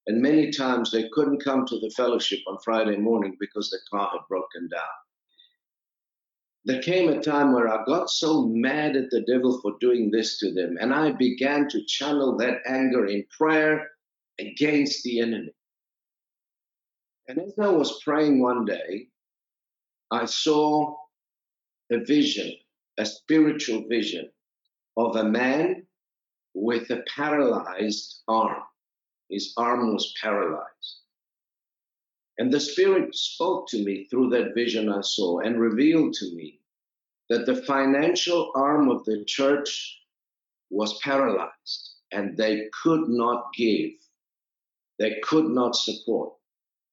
And 0.06 0.20
many 0.20 0.50
times 0.50 0.90
they 0.90 1.08
couldn't 1.10 1.44
come 1.44 1.64
to 1.66 1.78
the 1.78 1.92
fellowship 1.96 2.40
on 2.48 2.58
Friday 2.64 2.96
morning 2.96 3.36
because 3.38 3.70
the 3.70 3.78
car 3.90 4.10
had 4.12 4.26
broken 4.28 4.68
down. 4.68 4.80
There 6.64 6.82
came 6.82 7.08
a 7.08 7.20
time 7.20 7.52
where 7.52 7.68
I 7.68 7.84
got 7.84 8.08
so 8.08 8.46
mad 8.46 8.96
at 8.96 9.10
the 9.10 9.22
devil 9.22 9.60
for 9.60 9.72
doing 9.80 10.10
this 10.10 10.38
to 10.38 10.52
them, 10.52 10.76
and 10.80 10.94
I 10.94 11.12
began 11.12 11.68
to 11.68 11.84
channel 11.86 12.36
that 12.38 12.60
anger 12.66 13.06
in 13.06 13.24
prayer 13.36 13.88
against 14.38 15.02
the 15.02 15.20
enemy. 15.20 15.54
And 17.28 17.38
as 17.38 17.54
I 17.58 17.68
was 17.68 18.02
praying 18.02 18.40
one 18.40 18.64
day, 18.64 19.08
I 20.10 20.24
saw 20.26 20.96
a 21.90 21.98
vision, 21.98 22.52
a 22.98 23.06
spiritual 23.06 23.86
vision 23.88 24.30
of 24.96 25.16
a 25.16 25.24
man 25.24 25.86
with 26.54 26.90
a 26.90 27.02
paralyzed 27.14 28.22
arm. 28.28 28.62
His 29.30 29.54
arm 29.56 29.94
was 29.94 30.12
paralyzed. 30.20 31.00
And 32.38 32.52
the 32.52 32.60
Spirit 32.60 33.14
spoke 33.14 33.68
to 33.68 33.84
me 33.84 34.06
through 34.10 34.30
that 34.30 34.54
vision 34.54 34.88
I 34.88 35.00
saw 35.02 35.40
and 35.40 35.60
revealed 35.60 36.14
to 36.14 36.34
me 36.34 36.60
that 37.28 37.46
the 37.46 37.62
financial 37.62 38.52
arm 38.54 38.90
of 38.90 39.04
the 39.04 39.24
church 39.24 40.00
was 40.70 40.98
paralyzed 41.00 41.94
and 42.10 42.36
they 42.36 42.68
could 42.82 43.08
not 43.08 43.52
give 43.54 43.92
they 45.02 45.18
could 45.24 45.46
not 45.46 45.74
support. 45.74 46.32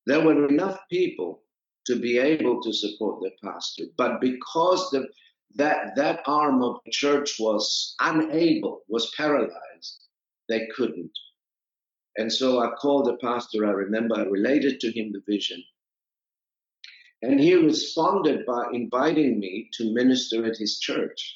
There 0.07 0.25
were 0.25 0.47
enough 0.47 0.79
people 0.89 1.43
to 1.85 1.95
be 1.95 2.17
able 2.17 2.59
to 2.63 2.73
support 2.73 3.21
the 3.21 3.29
pastor, 3.43 3.83
but 3.97 4.19
because 4.19 4.89
the, 4.89 5.07
that 5.55 5.95
that 5.95 6.21
arm 6.25 6.63
of 6.63 6.77
the 6.83 6.91
church 6.91 7.35
was 7.39 7.93
unable, 7.99 8.81
was 8.87 9.13
paralyzed, 9.15 10.07
they 10.47 10.67
couldn't. 10.75 11.11
And 12.17 12.33
so 12.33 12.59
I 12.59 12.71
called 12.81 13.05
the 13.05 13.17
pastor. 13.17 13.67
I 13.67 13.71
remember 13.71 14.15
I 14.15 14.23
related 14.23 14.79
to 14.79 14.91
him 14.91 15.11
the 15.11 15.21
vision. 15.31 15.63
And 17.21 17.39
he 17.39 17.53
responded 17.53 18.43
by 18.47 18.71
inviting 18.73 19.39
me 19.39 19.69
to 19.73 19.93
minister 19.93 20.47
at 20.47 20.57
his 20.57 20.79
church. 20.79 21.35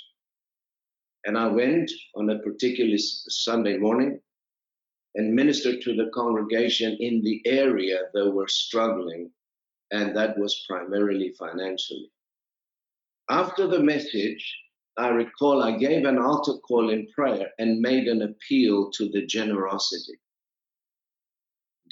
And 1.25 1.37
I 1.37 1.47
went 1.47 1.91
on 2.15 2.31
a 2.31 2.39
particular 2.39 2.97
Sunday 2.97 3.77
morning 3.77 4.19
and 5.15 5.33
ministered 5.33 5.81
to 5.81 5.95
the 5.95 6.09
congregation 6.13 6.97
in 6.99 7.21
the 7.23 7.41
area 7.45 8.01
that 8.13 8.31
were 8.31 8.47
struggling, 8.47 9.29
and 9.91 10.15
that 10.15 10.37
was 10.37 10.65
primarily 10.67 11.33
financially. 11.37 12.11
After 13.29 13.67
the 13.67 13.79
message, 13.79 14.43
I 14.97 15.09
recall 15.09 15.63
I 15.63 15.77
gave 15.77 16.05
an 16.05 16.17
altar 16.17 16.53
call 16.67 16.89
in 16.89 17.07
prayer 17.15 17.47
and 17.57 17.79
made 17.79 18.07
an 18.07 18.21
appeal 18.21 18.91
to 18.91 19.09
the 19.09 19.25
generosity. 19.25 20.19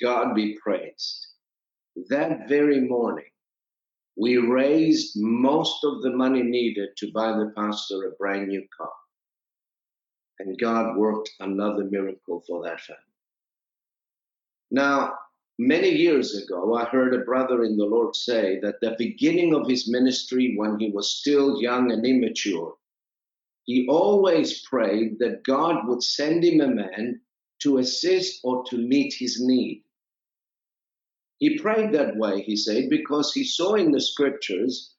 God 0.02 0.36
be 0.36 0.58
praised. 0.62 1.28
That 2.10 2.48
very 2.48 2.80
morning, 2.82 3.26
we 4.18 4.38
raised 4.38 5.14
most 5.16 5.84
of 5.84 6.02
the 6.02 6.12
money 6.12 6.44
needed 6.44 6.90
to 6.98 7.12
buy 7.12 7.32
the 7.32 7.54
pastor 7.56 8.08
a 8.08 8.12
brand 8.12 8.48
new 8.48 8.64
car. 8.76 8.92
And 10.40 10.60
God 10.60 10.98
worked 10.98 11.30
another 11.40 11.86
miracle 11.86 12.44
for 12.48 12.64
that 12.64 12.82
family. 12.82 13.11
Now, 14.72 15.16
many 15.60 15.90
years 15.90 16.34
ago, 16.42 16.76
I 16.76 16.86
heard 16.86 17.14
a 17.14 17.26
brother 17.26 17.64
in 17.64 17.76
the 17.76 17.86
Lord 17.86 18.16
say 18.16 18.60
that 18.62 18.80
the 18.80 18.96
beginning 18.98 19.54
of 19.54 19.68
his 19.68 19.92
ministry, 19.92 20.56
when 20.56 20.80
he 20.80 20.90
was 20.90 21.20
still 21.20 21.62
young 21.62 21.92
and 21.92 22.06
immature, 22.06 22.76
he 23.66 23.86
always 23.90 24.62
prayed 24.62 25.20
that 25.20 25.44
God 25.44 25.88
would 25.88 26.02
send 26.02 26.44
him 26.44 26.62
a 26.62 26.68
man 26.68 27.22
to 27.64 27.78
assist 27.78 28.40
or 28.44 28.64
to 28.66 28.78
meet 28.78 29.14
his 29.14 29.40
need. 29.40 29.84
He 31.38 31.60
prayed 31.60 31.92
that 31.94 32.16
way, 32.18 32.42
he 32.42 32.56
said, 32.56 32.90
because 32.90 33.34
he 33.34 33.44
saw 33.44 33.76
in 33.76 33.92
the 33.92 34.02
scriptures 34.02 34.96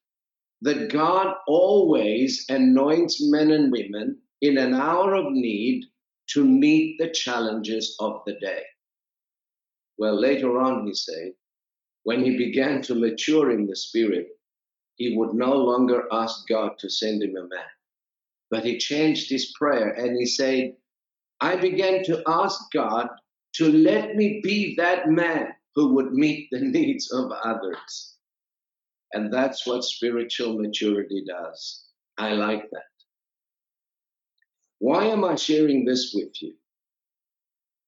that 0.61 0.91
God 0.91 1.35
always 1.47 2.45
anoints 2.49 3.23
men 3.23 3.50
and 3.52 3.73
women 3.73 4.21
in 4.43 4.59
an 4.59 4.75
hour 4.75 5.14
of 5.14 5.33
need 5.33 5.85
to 6.29 6.45
meet 6.45 6.99
the 6.99 7.11
challenges 7.11 7.97
of 8.00 8.23
the 8.26 8.35
day. 8.35 8.62
Well, 9.99 10.18
later 10.18 10.61
on, 10.61 10.87
he 10.87 10.94
said, 10.94 11.32
when 12.04 12.25
he 12.25 12.37
began 12.37 12.82
to 12.82 12.94
mature 12.94 13.50
in 13.50 13.66
the 13.66 13.76
spirit, 13.76 14.28
he 14.96 15.16
would 15.16 15.34
no 15.34 15.54
longer 15.54 16.04
ask 16.12 16.46
God 16.49 16.78
to 16.78 16.90
send 16.90 17.22
him 17.22 17.37
a 17.37 17.42
man. 17.42 17.72
But 18.50 18.64
he 18.64 18.78
changed 18.78 19.30
his 19.30 19.52
prayer 19.58 19.90
and 19.90 20.16
he 20.16 20.26
said, 20.26 20.75
I 21.40 21.56
began 21.56 22.04
to 22.04 22.22
ask 22.26 22.61
God 22.72 23.08
to 23.54 23.70
let 23.72 24.16
me 24.16 24.40
be 24.42 24.75
that 24.76 25.08
man 25.08 25.49
who 25.75 25.94
would 25.94 26.12
meet 26.12 26.49
the 26.50 26.61
needs 26.76 27.11
of 27.12 27.32
others. 27.44 28.16
And 29.12 29.32
that's 29.32 29.66
what 29.66 29.84
spiritual 29.84 30.58
maturity 30.58 31.25
does. 31.26 31.84
I 32.18 32.32
like 32.32 32.70
that. 32.70 32.82
Why 34.78 35.06
am 35.06 35.25
I 35.25 35.37
sharing 35.37 35.84
this 35.84 36.12
with 36.14 36.42
you? 36.42 36.54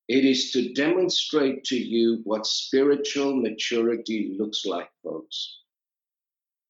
It 0.09 0.25
is 0.25 0.53
to 0.53 0.73
demonstrate 0.75 1.65
to 1.65 1.77
you 1.77 2.21
what 2.25 2.47
spiritual 2.47 3.37
maturity 3.37 4.37
looks 4.39 4.67
like, 4.67 4.91
folks. 5.03 5.61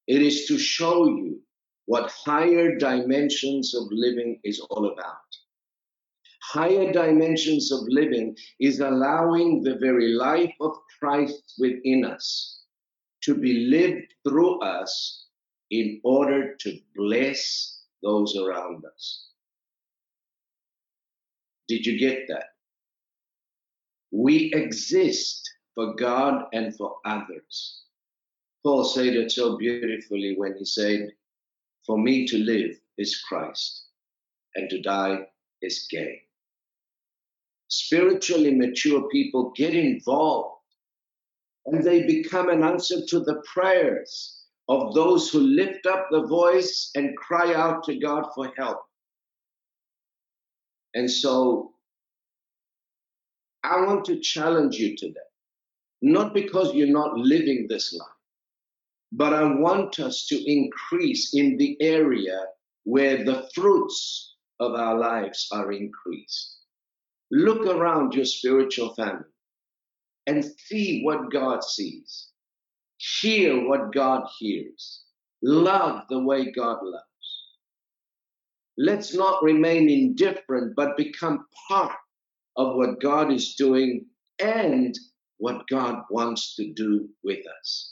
It 0.07 0.21
is 0.21 0.45
to 0.47 0.57
show 0.57 1.05
you 1.07 1.41
what 1.85 2.11
higher 2.11 2.77
dimensions 2.77 3.75
of 3.75 3.87
living 3.91 4.39
is 4.43 4.59
all 4.59 4.91
about. 4.91 5.17
Higher 6.41 6.91
dimensions 6.91 7.71
of 7.71 7.79
living 7.87 8.37
is 8.59 8.79
allowing 8.79 9.63
the 9.63 9.77
very 9.77 10.13
life 10.13 10.53
of 10.61 10.77
Christ 10.99 11.55
within 11.57 12.05
us 12.05 12.61
to 13.23 13.35
be 13.35 13.65
lived 13.65 14.13
through 14.23 14.61
us 14.61 15.25
in 15.71 15.99
order 16.03 16.55
to 16.55 16.79
bless 16.95 17.81
those 18.03 18.37
around 18.37 18.85
us. 18.85 19.27
Did 21.67 21.85
you 21.85 21.97
get 21.97 22.27
that? 22.29 22.54
We 24.17 24.53
exist 24.53 25.41
for 25.75 25.93
God 25.95 26.45
and 26.53 26.73
for 26.77 26.95
others. 27.03 27.83
Paul 28.63 28.85
said 28.85 29.13
it 29.13 29.29
so 29.29 29.57
beautifully 29.57 30.35
when 30.37 30.55
he 30.57 30.63
said, 30.63 31.09
For 31.85 31.97
me 31.97 32.25
to 32.27 32.37
live 32.37 32.79
is 32.97 33.21
Christ, 33.27 33.87
and 34.55 34.69
to 34.69 34.81
die 34.81 35.27
is 35.61 35.85
gain. 35.91 36.21
Spiritually 37.67 38.55
mature 38.55 39.05
people 39.09 39.51
get 39.53 39.75
involved 39.75 40.61
and 41.65 41.83
they 41.83 42.03
become 42.03 42.47
an 42.49 42.63
answer 42.63 43.05
to 43.05 43.19
the 43.19 43.43
prayers 43.53 44.45
of 44.69 44.93
those 44.93 45.29
who 45.29 45.41
lift 45.41 45.85
up 45.87 46.07
the 46.09 46.25
voice 46.25 46.89
and 46.95 47.17
cry 47.17 47.53
out 47.53 47.83
to 47.83 47.99
God 47.99 48.27
for 48.33 48.53
help. 48.55 48.79
And 50.93 51.11
so 51.11 51.74
I 53.65 53.81
want 53.85 54.05
to 54.05 54.19
challenge 54.19 54.75
you 54.75 54.95
today, 54.95 55.19
not 56.01 56.33
because 56.33 56.73
you're 56.75 56.87
not 56.87 57.17
living 57.17 57.65
this 57.67 57.93
life, 57.93 58.07
but 59.11 59.33
I 59.33 59.43
want 59.55 59.99
us 59.99 60.27
to 60.27 60.51
increase 60.51 61.33
in 61.33 61.57
the 61.57 61.75
area 61.81 62.39
where 62.83 63.23
the 63.23 63.49
fruits 63.55 64.35
of 64.59 64.73
our 64.73 64.97
lives 64.99 65.47
are 65.51 65.71
increased. 65.71 66.59
Look 67.31 67.65
around 67.65 68.13
your 68.13 68.25
spiritual 68.25 68.93
family 68.93 69.25
and 70.27 70.45
see 70.45 71.01
what 71.03 71.31
God 71.31 71.63
sees. 71.63 72.29
Hear 72.97 73.67
what 73.67 73.93
God 73.93 74.27
hears. 74.37 75.01
Love 75.41 76.03
the 76.09 76.19
way 76.19 76.51
God 76.51 76.77
loves. 76.83 77.03
Let's 78.77 79.15
not 79.15 79.43
remain 79.43 79.89
indifferent, 79.89 80.75
but 80.75 80.97
become 80.97 81.45
part 81.67 81.95
of 82.57 82.75
what 82.75 83.01
God 83.01 83.31
is 83.31 83.55
doing 83.55 84.05
and 84.39 84.97
what 85.37 85.67
God 85.67 86.03
wants 86.09 86.55
to 86.55 86.73
do 86.73 87.09
with 87.23 87.39
us. 87.59 87.91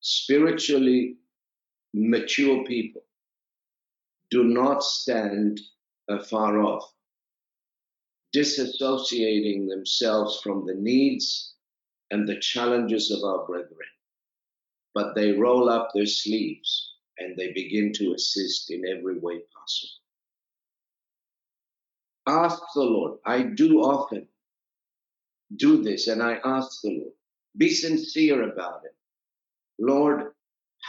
Spiritually 0.00 1.16
mature 1.94 2.64
people 2.64 3.02
do 4.30 4.44
not 4.44 4.82
stand 4.82 5.60
afar 6.08 6.62
off, 6.62 6.84
disassociating 8.34 9.68
themselves 9.68 10.40
from 10.42 10.66
the 10.66 10.74
needs 10.74 11.54
and 12.10 12.28
the 12.28 12.38
challenges 12.38 13.10
of 13.10 13.24
our 13.24 13.44
brethren, 13.46 13.88
but 14.94 15.14
they 15.14 15.32
roll 15.32 15.68
up 15.68 15.90
their 15.94 16.06
sleeves 16.06 16.89
and 17.20 17.36
they 17.36 17.52
begin 17.52 17.92
to 17.94 18.14
assist 18.14 18.70
in 18.70 18.84
every 18.86 19.18
way 19.18 19.40
possible. 19.54 19.90
Ask 22.26 22.62
the 22.74 22.82
Lord. 22.82 23.18
I 23.24 23.42
do 23.42 23.80
often 23.80 24.26
do 25.56 25.82
this, 25.82 26.08
and 26.08 26.22
I 26.22 26.38
ask 26.44 26.80
the 26.82 26.98
Lord. 26.98 27.12
Be 27.56 27.70
sincere 27.70 28.50
about 28.50 28.82
it. 28.84 28.94
Lord, 29.78 30.32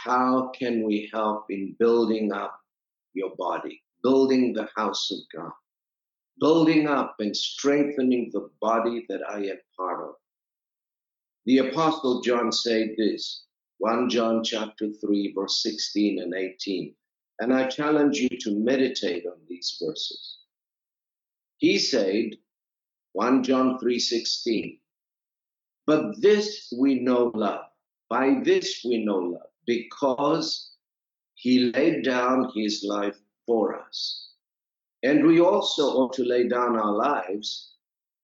how 0.04 0.50
can 0.58 0.84
we 0.84 1.10
help 1.12 1.46
in 1.50 1.76
building 1.78 2.32
up 2.32 2.58
your 3.14 3.34
body, 3.36 3.82
building 4.02 4.52
the 4.52 4.68
house 4.76 5.10
of 5.10 5.18
God, 5.34 5.52
building 6.40 6.86
up 6.86 7.16
and 7.18 7.36
strengthening 7.36 8.30
the 8.32 8.50
body 8.60 9.04
that 9.08 9.20
I 9.28 9.38
am 9.38 9.58
part 9.76 10.08
of? 10.08 10.14
The 11.46 11.58
Apostle 11.58 12.22
John 12.22 12.52
said 12.52 12.90
this 12.96 13.44
1 13.82 14.10
John 14.10 14.44
chapter 14.44 14.92
3, 14.92 15.32
verse 15.34 15.60
16 15.60 16.20
and 16.20 16.32
18. 16.32 16.94
And 17.40 17.52
I 17.52 17.66
challenge 17.66 18.18
you 18.18 18.28
to 18.28 18.54
meditate 18.54 19.26
on 19.26 19.38
these 19.48 19.76
verses. 19.82 20.38
He 21.56 21.80
said, 21.80 22.36
1 23.14 23.42
John 23.42 23.80
3 23.80 23.98
16, 23.98 24.78
but 25.84 26.12
this 26.20 26.72
we 26.78 27.00
know 27.00 27.32
love. 27.34 27.64
By 28.08 28.38
this 28.44 28.82
we 28.84 29.04
know 29.04 29.18
love, 29.18 29.50
because 29.66 30.76
he 31.34 31.72
laid 31.72 32.04
down 32.04 32.52
his 32.54 32.84
life 32.88 33.18
for 33.46 33.80
us. 33.80 34.28
And 35.02 35.26
we 35.26 35.40
also 35.40 35.88
ought 35.88 36.12
to 36.12 36.24
lay 36.24 36.46
down 36.46 36.76
our 36.76 36.92
lives 36.92 37.72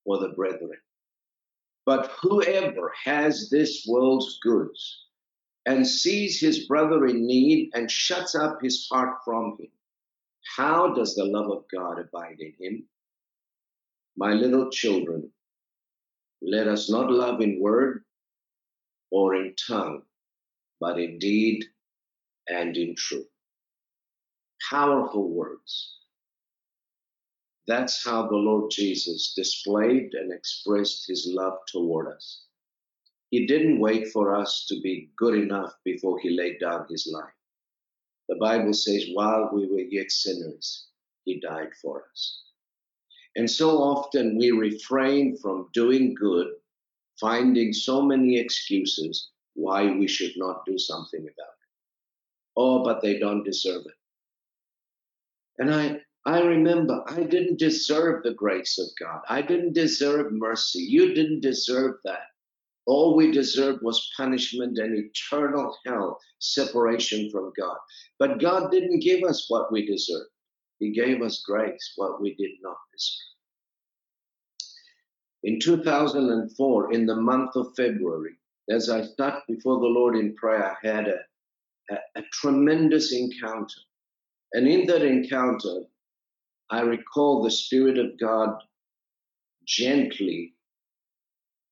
for 0.04 0.20
the 0.20 0.28
brethren. 0.28 0.78
But 1.84 2.12
whoever 2.22 2.92
has 3.04 3.50
this 3.50 3.84
world's 3.88 4.38
goods 4.40 5.06
and 5.68 5.86
sees 5.86 6.40
his 6.40 6.66
brother 6.66 7.04
in 7.06 7.26
need 7.26 7.70
and 7.74 7.90
shuts 7.90 8.34
up 8.34 8.58
his 8.62 8.88
heart 8.90 9.18
from 9.22 9.54
him, 9.60 9.68
how 10.56 10.94
does 10.94 11.14
the 11.14 11.26
love 11.26 11.50
of 11.50 11.64
God 11.70 11.98
abide 11.98 12.40
in 12.40 12.54
him? 12.58 12.84
My 14.16 14.32
little 14.32 14.70
children, 14.70 15.30
let 16.40 16.68
us 16.68 16.88
not 16.90 17.10
love 17.10 17.42
in 17.42 17.60
word 17.60 18.02
or 19.10 19.34
in 19.34 19.54
tongue, 19.68 20.00
but 20.80 20.98
in 20.98 21.18
deed 21.18 21.66
and 22.48 22.74
in 22.74 22.94
truth. 22.96 23.28
Powerful 24.70 25.28
words. 25.28 25.98
That's 27.66 28.02
how 28.02 28.26
the 28.26 28.36
Lord 28.36 28.70
Jesus 28.70 29.34
displayed 29.36 30.14
and 30.14 30.32
expressed 30.32 31.06
his 31.06 31.30
love 31.30 31.58
toward 31.70 32.08
us. 32.08 32.47
He 33.30 33.46
didn't 33.46 33.80
wait 33.80 34.08
for 34.08 34.34
us 34.34 34.66
to 34.68 34.80
be 34.80 35.10
good 35.16 35.34
enough 35.34 35.74
before 35.84 36.18
he 36.18 36.30
laid 36.30 36.60
down 36.60 36.86
his 36.88 37.06
life. 37.12 37.32
The 38.28 38.36
Bible 38.36 38.72
says, 38.72 39.06
while 39.12 39.50
we 39.52 39.66
were 39.66 39.80
yet 39.80 40.10
sinners, 40.10 40.88
he 41.24 41.40
died 41.40 41.70
for 41.80 42.04
us. 42.10 42.42
And 43.36 43.50
so 43.50 43.78
often 43.78 44.36
we 44.36 44.50
refrain 44.50 45.36
from 45.36 45.68
doing 45.72 46.14
good, 46.14 46.48
finding 47.20 47.72
so 47.72 48.02
many 48.02 48.38
excuses 48.38 49.30
why 49.54 49.90
we 49.90 50.08
should 50.08 50.32
not 50.36 50.64
do 50.64 50.78
something 50.78 51.20
about 51.20 51.28
it. 51.28 51.68
Oh, 52.56 52.82
but 52.82 53.02
they 53.02 53.18
don't 53.18 53.44
deserve 53.44 53.82
it. 53.86 53.92
And 55.58 55.74
I, 55.74 56.00
I 56.24 56.40
remember 56.40 57.04
I 57.06 57.22
didn't 57.24 57.58
deserve 57.58 58.22
the 58.22 58.34
grace 58.34 58.78
of 58.78 58.86
God. 58.98 59.20
I 59.28 59.42
didn't 59.42 59.74
deserve 59.74 60.32
mercy. 60.32 60.80
You 60.80 61.14
didn't 61.14 61.40
deserve 61.40 61.96
that. 62.04 62.26
All 62.88 63.14
we 63.14 63.30
deserved 63.30 63.82
was 63.82 64.10
punishment 64.16 64.78
and 64.78 64.96
eternal 64.96 65.76
hell, 65.84 66.18
separation 66.38 67.30
from 67.30 67.52
God. 67.54 67.76
But 68.18 68.40
God 68.40 68.70
didn't 68.70 69.00
give 69.00 69.24
us 69.24 69.44
what 69.50 69.70
we 69.70 69.84
deserved. 69.84 70.30
He 70.78 70.92
gave 70.92 71.20
us 71.20 71.42
grace, 71.44 71.92
what 71.96 72.18
we 72.18 72.34
did 72.36 72.52
not 72.62 72.78
deserve. 72.90 73.28
In 75.42 75.60
2004, 75.60 76.94
in 76.94 77.04
the 77.04 77.14
month 77.14 77.56
of 77.56 77.74
February, 77.76 78.38
as 78.70 78.88
I 78.88 79.02
sat 79.02 79.42
before 79.46 79.80
the 79.80 79.86
Lord 79.86 80.16
in 80.16 80.34
prayer, 80.34 80.74
I 80.82 80.86
had 80.86 81.08
a, 81.08 81.18
a, 81.90 82.20
a 82.20 82.22
tremendous 82.32 83.12
encounter. 83.12 83.82
And 84.54 84.66
in 84.66 84.86
that 84.86 85.02
encounter, 85.02 85.82
I 86.70 86.80
recall 86.80 87.42
the 87.42 87.50
Spirit 87.50 87.98
of 87.98 88.18
God 88.18 88.62
gently, 89.66 90.54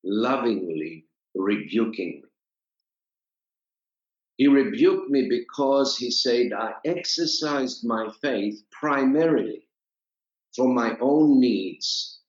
lovingly 0.03 1.06
rebuking 1.47 2.21
me. 2.21 2.29
He 4.35 4.47
rebuked 4.47 5.09
me 5.09 5.27
because 5.29 5.97
he 5.97 6.11
said, 6.11 6.51
I 6.53 6.73
exercised 6.85 7.85
my 7.85 8.11
faith 8.21 8.61
primarily 8.69 9.67
for 10.55 10.67
my 10.67 10.97
own 10.99 11.39
needs 11.39 12.19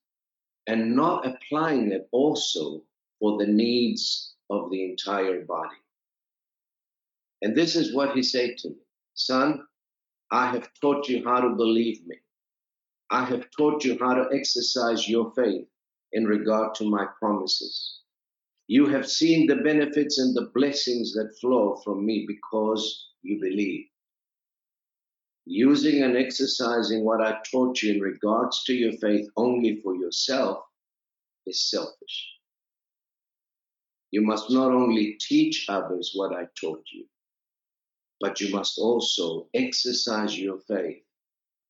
and 0.66 0.94
not 0.94 1.26
applying 1.26 1.92
it 1.92 2.08
also 2.12 2.82
for 3.18 3.38
the 3.38 3.46
needs 3.46 4.34
of 4.48 4.70
the 4.70 4.84
entire 4.90 5.44
body. 5.44 5.80
And 7.42 7.56
this 7.56 7.76
is 7.76 7.94
what 7.94 8.14
he 8.14 8.22
said 8.22 8.56
to 8.58 8.68
me 8.70 8.82
Son, 9.14 9.66
I 10.30 10.50
have 10.52 10.68
taught 10.80 11.08
you 11.08 11.24
how 11.24 11.40
to 11.40 11.56
believe 11.56 12.06
me. 12.06 12.16
I 13.10 13.24
have 13.24 13.46
taught 13.56 13.84
you 13.84 13.98
how 13.98 14.14
to 14.14 14.28
exercise 14.32 15.08
your 15.08 15.32
faith 15.32 15.66
in 16.12 16.24
regard 16.24 16.74
to 16.76 16.84
my 16.88 17.06
promises. 17.18 17.98
You 18.70 18.84
have 18.88 19.08
seen 19.08 19.46
the 19.46 19.56
benefits 19.56 20.18
and 20.18 20.36
the 20.36 20.50
blessings 20.54 21.14
that 21.14 21.38
flow 21.40 21.76
from 21.82 22.04
me 22.04 22.26
because 22.28 23.08
you 23.22 23.40
believe. 23.40 23.86
Using 25.46 26.02
and 26.02 26.18
exercising 26.18 27.02
what 27.02 27.22
I 27.22 27.40
taught 27.50 27.82
you 27.82 27.94
in 27.94 28.00
regards 28.02 28.62
to 28.64 28.74
your 28.74 28.92
faith 28.98 29.26
only 29.38 29.80
for 29.80 29.96
yourself 29.96 30.58
is 31.46 31.70
selfish. 31.70 32.28
You 34.10 34.20
must 34.20 34.50
not 34.50 34.70
only 34.70 35.16
teach 35.18 35.64
others 35.70 36.12
what 36.14 36.34
I 36.36 36.44
taught 36.60 36.84
you, 36.92 37.06
but 38.20 38.38
you 38.38 38.54
must 38.54 38.78
also 38.78 39.48
exercise 39.54 40.38
your 40.38 40.58
faith 40.68 41.02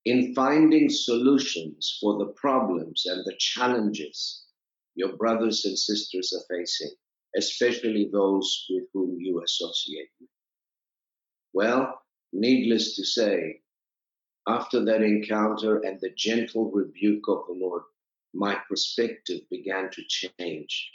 in 0.04 0.34
finding 0.34 0.88
solutions 0.90 1.96
for 2.00 2.18
the 2.18 2.32
problems 2.32 3.06
and 3.06 3.24
the 3.24 3.36
challenges 3.38 4.47
your 4.98 5.16
brothers 5.16 5.64
and 5.64 5.78
sisters 5.78 6.34
are 6.34 6.56
facing, 6.56 6.90
especially 7.36 8.10
those 8.12 8.66
with 8.68 8.82
whom 8.92 9.16
you 9.20 9.40
associate 9.44 10.10
with. 10.20 10.28
Well, 11.52 12.02
needless 12.32 12.96
to 12.96 13.04
say, 13.04 13.60
after 14.48 14.84
that 14.84 15.02
encounter 15.02 15.78
and 15.82 16.00
the 16.00 16.10
gentle 16.16 16.72
rebuke 16.72 17.28
of 17.28 17.44
the 17.46 17.54
Lord, 17.54 17.82
my 18.34 18.56
perspective 18.68 19.42
began 19.50 19.88
to 19.92 20.02
change 20.08 20.90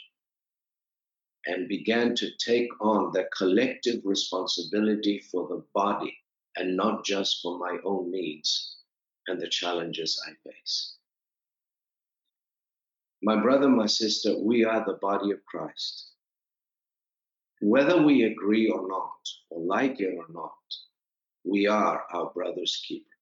and 1.46 1.66
began 1.66 2.14
to 2.16 2.28
take 2.38 2.68
on 2.82 3.10
the 3.12 3.24
collective 3.36 4.02
responsibility 4.04 5.18
for 5.30 5.48
the 5.48 5.64
body 5.74 6.14
and 6.56 6.76
not 6.76 7.06
just 7.06 7.40
for 7.40 7.58
my 7.58 7.78
own 7.84 8.10
needs 8.10 8.76
and 9.28 9.40
the 9.40 9.48
challenges 9.48 10.22
I 10.28 10.32
face. 10.46 10.96
My 13.24 13.40
brother, 13.40 13.70
my 13.70 13.86
sister, 13.86 14.38
we 14.38 14.66
are 14.66 14.84
the 14.84 14.98
body 15.00 15.30
of 15.30 15.42
Christ. 15.46 16.10
Whether 17.62 18.02
we 18.02 18.24
agree 18.24 18.68
or 18.68 18.86
not, 18.86 19.26
or 19.48 19.62
like 19.62 19.98
it 19.98 20.14
or 20.14 20.26
not, 20.28 20.52
we 21.42 21.66
are 21.66 22.04
our 22.12 22.30
brother's 22.34 22.84
keeper. 22.86 23.16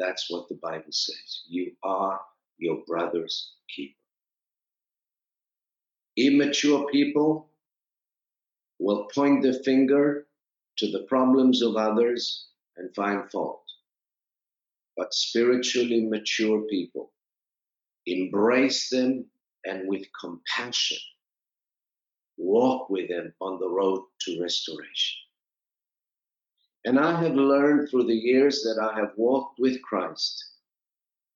That's 0.00 0.28
what 0.28 0.48
the 0.48 0.58
Bible 0.60 0.90
says. 0.90 1.42
You 1.46 1.76
are 1.84 2.20
your 2.58 2.82
brother's 2.88 3.52
keeper. 3.72 3.94
Immature 6.16 6.88
people 6.90 7.52
will 8.80 9.06
point 9.14 9.44
the 9.44 9.62
finger 9.62 10.26
to 10.78 10.90
the 10.90 11.04
problems 11.04 11.62
of 11.62 11.76
others 11.76 12.48
and 12.76 12.92
find 12.96 13.30
fault. 13.30 13.62
But 14.96 15.14
spiritually 15.14 16.04
mature 16.04 16.62
people 16.62 17.12
embrace 18.06 18.88
them, 18.90 19.26
and 19.64 19.88
with 19.88 20.06
compassion, 20.18 20.98
walk 22.36 22.88
with 22.90 23.08
them 23.08 23.32
on 23.40 23.58
the 23.58 23.68
road 23.68 24.04
to 24.22 24.40
restoration. 24.40 25.18
And 26.84 26.98
I 26.98 27.22
have 27.22 27.34
learned 27.34 27.90
through 27.90 28.04
the 28.04 28.14
years 28.14 28.62
that 28.62 28.80
I 28.80 28.98
have 28.98 29.12
walked 29.16 29.58
with 29.58 29.82
Christ 29.82 30.42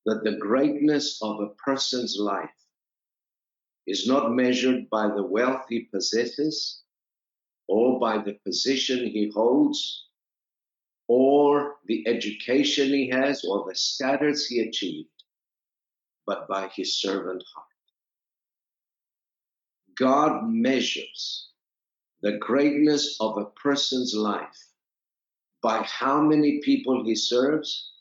that 0.06 0.24
the 0.24 0.36
greatness 0.36 1.18
of 1.22 1.40
a 1.40 1.54
person's 1.64 2.16
life 2.18 2.50
is 3.86 4.06
not 4.06 4.32
measured 4.32 4.88
by 4.88 5.08
the 5.08 5.22
wealth 5.22 5.66
he 5.68 5.80
possesses 5.80 6.82
or 7.68 8.00
by 8.00 8.18
the 8.18 8.38
position 8.44 9.06
he 9.06 9.30
holds 9.34 10.06
or 11.08 11.76
the 11.86 12.06
education 12.06 12.88
he 12.88 13.10
has 13.10 13.44
or 13.44 13.66
the 13.68 13.74
status 13.74 14.46
he 14.46 14.60
achieved 14.60 15.08
but 16.26 16.48
by 16.48 16.68
his 16.68 17.00
servant 17.00 17.42
heart. 17.54 17.66
God 19.96 20.44
measures 20.48 21.48
the 22.22 22.38
greatness 22.38 23.16
of 23.20 23.36
a 23.36 23.50
person's 23.62 24.14
life 24.14 24.68
by 25.62 25.82
how 25.82 26.20
many 26.20 26.60
people 26.64 27.04
he 27.04 27.14
serves 27.14 27.92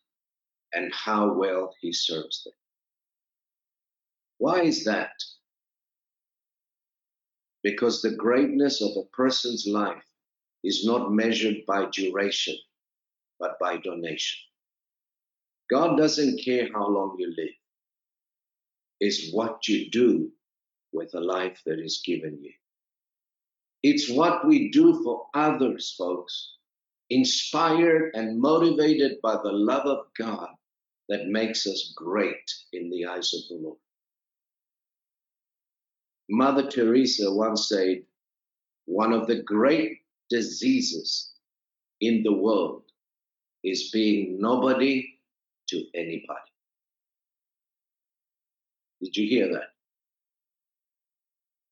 and 0.74 0.94
how 0.94 1.34
well 1.34 1.74
he 1.82 1.94
serves 1.94 2.44
them. 2.44 2.54
Why 4.38 4.62
is 4.62 4.86
that? 4.86 5.12
Because 7.64 8.02
the 8.02 8.16
greatness 8.16 8.82
of 8.82 8.92
a 8.98 9.08
person's 9.16 9.66
life 9.68 10.04
is 10.64 10.86
not 10.86 11.12
measured 11.12 11.58
by 11.68 11.86
duration, 11.92 12.58
but 13.40 13.58
by 13.60 13.78
donation. 13.78 14.40
God 15.70 15.98
doesn't 15.98 16.44
care 16.44 16.68
how 16.74 16.88
long 16.88 17.16
you 17.20 17.34
live 17.38 17.56
is 19.04 19.34
what 19.34 19.68
you 19.68 19.90
do 19.92 20.32
with 20.94 21.12
the 21.12 21.20
life 21.20 21.62
that 21.66 21.80
is 21.80 22.02
given 22.06 22.40
you. 22.42 22.54
It's 23.84 24.10
what 24.10 24.48
we 24.48 24.72
do 24.72 25.04
for 25.04 25.26
others, 25.34 25.94
folks, 25.98 26.56
inspired 27.10 28.12
and 28.14 28.40
motivated 28.40 29.18
by 29.22 29.34
the 29.44 29.52
love 29.52 29.86
of 29.86 30.06
God 30.18 30.48
that 31.10 31.28
makes 31.28 31.68
us 31.68 31.94
great 31.98 32.50
in 32.72 32.90
the 32.90 33.06
eyes 33.08 33.34
of 33.34 33.42
the 33.50 33.62
Lord. 33.62 33.78
Mother 36.30 36.70
Teresa 36.70 37.34
once 37.34 37.68
said, 37.68 38.04
one 38.86 39.12
of 39.12 39.28
the 39.28 39.44
great 39.44 40.00
diseases 40.30 41.34
in 42.00 42.24
the 42.24 42.34
world 42.34 42.84
is 43.66 43.92
being 43.92 44.40
nobody 44.40 45.20
to 45.70 45.84
anybody. 45.94 46.53
Did 49.04 49.18
you 49.18 49.28
hear 49.28 49.52
that? 49.52 49.74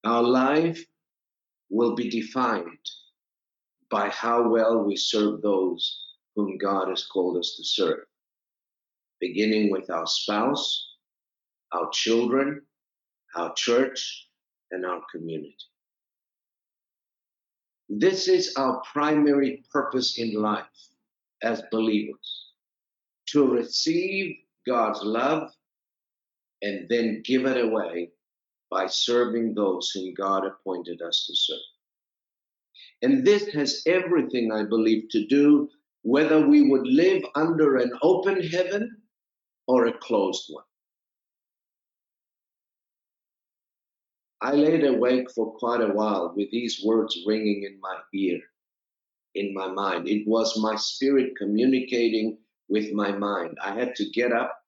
Our 0.04 0.22
life 0.22 0.84
will 1.70 1.96
be 1.96 2.10
defined 2.10 2.90
by 3.90 4.10
how 4.10 4.50
well 4.50 4.84
we 4.84 4.98
serve 4.98 5.42
those 5.42 6.08
whom 6.36 6.58
God 6.58 6.90
has 6.90 7.06
called 7.06 7.38
us 7.38 7.56
to 7.56 7.64
serve, 7.64 8.04
beginning 9.22 9.72
with 9.72 9.90
our 9.90 10.06
spouse, 10.08 10.90
our 11.72 11.90
children, 11.94 12.64
our 13.36 13.54
church, 13.54 14.28
and 14.72 14.86
our 14.86 15.02
community. 15.10 15.56
This 17.88 18.28
is 18.28 18.56
our 18.58 18.82
primary 18.92 19.64
purpose 19.72 20.18
in 20.18 20.34
life 20.34 20.66
as 21.44 21.64
believers 21.72 22.48
to 23.28 23.48
receive 23.48 24.36
God's 24.68 25.02
love 25.04 25.52
and 26.62 26.88
then 26.90 27.22
give 27.26 27.46
it 27.46 27.64
away 27.64 28.12
by 28.70 28.88
serving 28.88 29.54
those 29.54 29.92
whom 29.92 30.14
God 30.14 30.46
appointed 30.46 31.02
us 31.02 31.26
to 31.28 31.36
serve. 31.36 31.60
And 33.02 33.26
this 33.26 33.48
has 33.54 33.82
everything, 33.86 34.52
I 34.52 34.64
believe, 34.64 35.10
to 35.12 35.26
do 35.28 35.70
whether 36.04 36.48
we 36.48 36.70
would 36.70 36.88
live 36.88 37.24
under 37.36 37.78
an 37.78 37.92
open 38.02 38.42
heaven 38.42 38.98
or 39.68 39.88
a 39.88 39.98
closed 39.98 40.46
one. 40.50 40.64
I 44.42 44.54
laid 44.54 44.84
awake 44.84 45.30
for 45.32 45.54
quite 45.54 45.82
a 45.82 45.94
while 45.94 46.34
with 46.36 46.50
these 46.50 46.84
words 46.84 47.18
ringing 47.28 47.64
in 47.64 47.80
my 47.80 47.98
ear, 48.14 48.40
in 49.36 49.54
my 49.54 49.68
mind. 49.68 50.08
It 50.08 50.28
was 50.28 50.60
my 50.60 50.76
spirit 50.78 51.34
communicating 51.38 52.40
with 52.68 52.92
my 52.92 53.12
mind. 53.12 53.58
I 53.64 53.76
had 53.76 53.96
to 53.96 54.10
get 54.10 54.32
up 54.32 54.61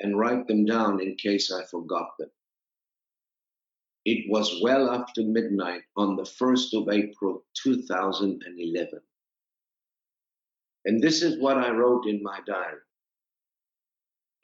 and 0.00 0.18
write 0.18 0.46
them 0.46 0.64
down 0.64 1.00
in 1.00 1.16
case 1.16 1.52
I 1.52 1.64
forgot 1.64 2.10
them. 2.18 2.30
It 4.04 4.30
was 4.30 4.60
well 4.62 4.90
after 4.90 5.22
midnight 5.22 5.82
on 5.96 6.16
the 6.16 6.22
1st 6.22 6.80
of 6.80 6.88
April 6.88 7.44
2011. 7.62 9.00
And 10.84 11.02
this 11.02 11.22
is 11.22 11.40
what 11.40 11.58
I 11.58 11.70
wrote 11.70 12.06
in 12.06 12.22
my 12.22 12.40
diary. 12.46 12.80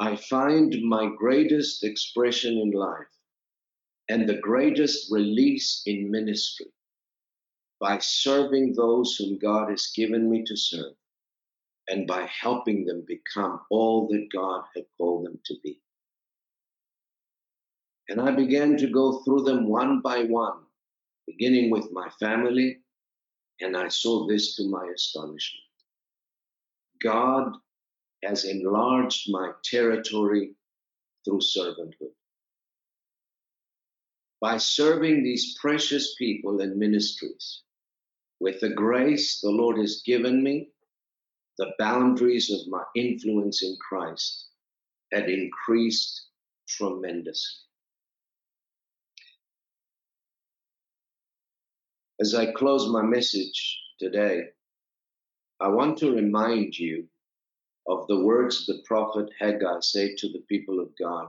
I 0.00 0.16
find 0.16 0.74
my 0.82 1.10
greatest 1.16 1.84
expression 1.84 2.58
in 2.58 2.72
life 2.72 3.06
and 4.08 4.28
the 4.28 4.40
greatest 4.40 5.12
release 5.12 5.82
in 5.86 6.10
ministry 6.10 6.66
by 7.78 7.98
serving 7.98 8.74
those 8.74 9.14
whom 9.16 9.38
God 9.38 9.70
has 9.70 9.92
given 9.94 10.28
me 10.28 10.42
to 10.44 10.56
serve 10.56 10.94
and 11.92 12.08
by 12.08 12.26
helping 12.42 12.86
them 12.86 13.04
become 13.08 13.60
all 13.70 14.08
that 14.08 14.28
God 14.34 14.64
had 14.76 14.86
called 14.98 15.26
them 15.26 15.38
to 15.46 15.54
be. 15.62 15.78
And 18.10 18.20
I 18.20 18.32
began 18.32 18.76
to 18.78 18.88
go 18.88 19.22
through 19.22 19.44
them 19.44 19.68
one 19.68 20.00
by 20.02 20.24
one, 20.24 20.60
beginning 21.28 21.70
with 21.70 21.92
my 21.92 22.10
family 22.20 22.78
And 23.60 23.76
I 23.76 23.88
saw 23.88 24.28
this 24.28 24.56
to 24.56 24.68
my 24.68 24.86
astonishment. 24.94 25.64
God 27.02 27.52
has 28.24 28.44
enlarged 28.44 29.30
my 29.30 29.52
territory 29.64 30.54
through 31.24 31.40
servanthood. 31.40 32.14
By 34.40 34.58
serving 34.58 35.24
these 35.24 35.56
precious 35.60 36.16
people 36.16 36.60
and 36.62 36.76
ministries, 36.78 37.62
with 38.40 38.60
the 38.60 38.70
grace 38.70 39.40
the 39.42 39.50
Lord 39.50 39.78
has 39.78 40.02
given 40.06 40.42
me, 40.44 40.71
the 41.62 41.72
boundaries 41.78 42.50
of 42.50 42.66
my 42.66 42.82
influence 42.96 43.62
in 43.62 43.76
Christ 43.88 44.48
had 45.12 45.30
increased 45.30 46.26
tremendously. 46.68 47.60
As 52.20 52.34
I 52.34 52.50
close 52.50 52.88
my 52.88 53.02
message 53.02 53.80
today, 54.00 54.46
I 55.60 55.68
want 55.68 55.98
to 55.98 56.16
remind 56.16 56.76
you 56.76 57.06
of 57.86 58.08
the 58.08 58.18
words 58.24 58.66
the 58.66 58.82
prophet 58.84 59.30
Haggai 59.38 59.78
said 59.82 60.16
to 60.18 60.32
the 60.32 60.42
people 60.48 60.80
of 60.80 60.88
God, 61.00 61.28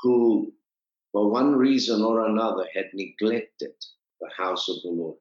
who, 0.00 0.52
for 1.10 1.28
one 1.28 1.56
reason 1.56 2.02
or 2.02 2.26
another, 2.26 2.68
had 2.72 2.86
neglected 2.94 3.74
the 4.20 4.30
house 4.36 4.68
of 4.68 4.76
the 4.84 4.90
Lord. 4.90 5.18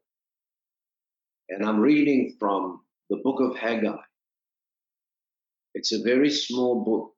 And 1.49 1.65
I'm 1.65 1.79
reading 1.79 2.35
from 2.39 2.82
the 3.09 3.17
book 3.17 3.39
of 3.41 3.57
Haggai. 3.57 3.97
It's 5.73 5.91
a 5.91 6.03
very 6.03 6.29
small 6.29 6.83
book, 6.83 7.13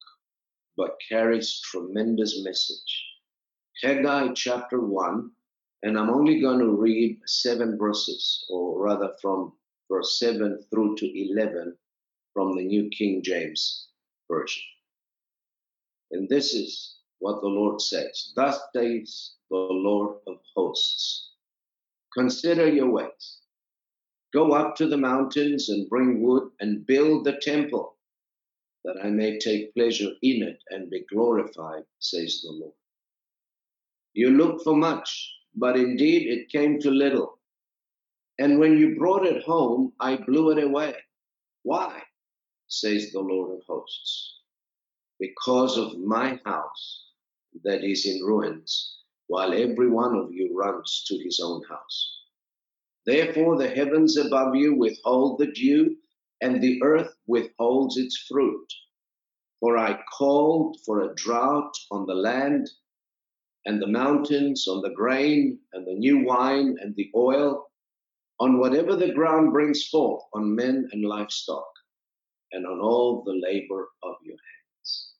but 0.77 0.97
carries 1.09 1.59
tremendous 1.61 2.43
message. 2.43 3.05
Haggai 3.83 4.33
chapter 4.33 4.79
1, 4.79 5.29
and 5.83 5.97
I'm 5.97 6.09
only 6.09 6.41
going 6.41 6.59
to 6.59 6.69
read 6.69 7.19
seven 7.27 7.77
verses, 7.77 8.45
or 8.49 8.81
rather 8.81 9.11
from 9.21 9.53
verse 9.91 10.17
7 10.19 10.63
through 10.71 10.95
to 10.97 11.31
11 11.33 11.75
from 12.33 12.55
the 12.55 12.63
New 12.63 12.89
King 12.89 13.21
James 13.23 13.87
Version. 14.31 14.63
And 16.11 16.27
this 16.29 16.53
is 16.53 16.95
what 17.19 17.41
the 17.41 17.47
Lord 17.47 17.81
says 17.81 18.31
Thus 18.35 18.59
says 18.75 19.35
the 19.49 19.57
Lord 19.57 20.17
of 20.27 20.37
hosts 20.55 21.31
Consider 22.13 22.67
your 22.69 22.89
ways. 22.89 23.39
Go 24.35 24.51
up 24.51 24.75
to 24.75 24.87
the 24.87 24.97
mountains 24.97 25.69
and 25.69 25.89
bring 25.89 26.21
wood 26.21 26.51
and 26.59 26.85
build 26.85 27.23
the 27.23 27.39
temple, 27.41 27.95
that 28.83 28.97
I 29.01 29.09
may 29.09 29.39
take 29.39 29.73
pleasure 29.73 30.11
in 30.21 30.43
it 30.43 30.59
and 30.69 30.89
be 30.89 31.05
glorified, 31.09 31.85
says 31.99 32.41
the 32.43 32.51
Lord. 32.51 32.73
You 34.13 34.31
looked 34.31 34.65
for 34.65 34.75
much, 34.75 35.33
but 35.55 35.77
indeed 35.77 36.27
it 36.27 36.49
came 36.49 36.81
to 36.81 36.91
little. 36.91 37.39
And 38.37 38.59
when 38.59 38.77
you 38.77 38.97
brought 38.97 39.25
it 39.25 39.43
home, 39.43 39.93
I 40.01 40.17
blew 40.17 40.51
it 40.51 40.61
away. 40.61 40.95
Why? 41.63 42.03
says 42.67 43.13
the 43.13 43.21
Lord 43.21 43.57
of 43.57 43.63
hosts. 43.65 44.41
Because 45.17 45.77
of 45.77 45.97
my 45.99 46.41
house 46.45 47.05
that 47.63 47.85
is 47.85 48.05
in 48.05 48.21
ruins, 48.21 48.97
while 49.27 49.53
every 49.53 49.89
one 49.89 50.13
of 50.17 50.33
you 50.33 50.51
runs 50.53 51.05
to 51.07 51.17
his 51.23 51.39
own 51.41 51.63
house. 51.69 52.14
Therefore, 53.05 53.57
the 53.57 53.69
heavens 53.69 54.17
above 54.17 54.55
you 54.55 54.75
withhold 54.75 55.39
the 55.39 55.51
dew, 55.51 55.97
and 56.41 56.61
the 56.61 56.81
earth 56.83 57.13
withholds 57.27 57.97
its 57.97 58.17
fruit. 58.29 58.67
For 59.59 59.77
I 59.77 60.01
called 60.17 60.77
for 60.85 61.01
a 61.01 61.15
drought 61.15 61.73
on 61.91 62.05
the 62.05 62.15
land, 62.15 62.69
and 63.65 63.81
the 63.81 63.87
mountains 63.87 64.67
on 64.67 64.81
the 64.81 64.91
grain, 64.95 65.59
and 65.73 65.87
the 65.87 65.93
new 65.95 66.25
wine, 66.25 66.77
and 66.81 66.95
the 66.95 67.11
oil, 67.15 67.67
on 68.39 68.59
whatever 68.59 68.95
the 68.95 69.13
ground 69.13 69.53
brings 69.53 69.87
forth, 69.87 70.23
on 70.33 70.55
men 70.55 70.89
and 70.91 71.05
livestock 71.05 71.65
and 72.51 72.65
on 72.65 72.79
all 72.79 73.23
the 73.23 73.33
labor 73.33 73.89
of 74.03 74.15
your 74.23 74.37
hands. 74.37 75.11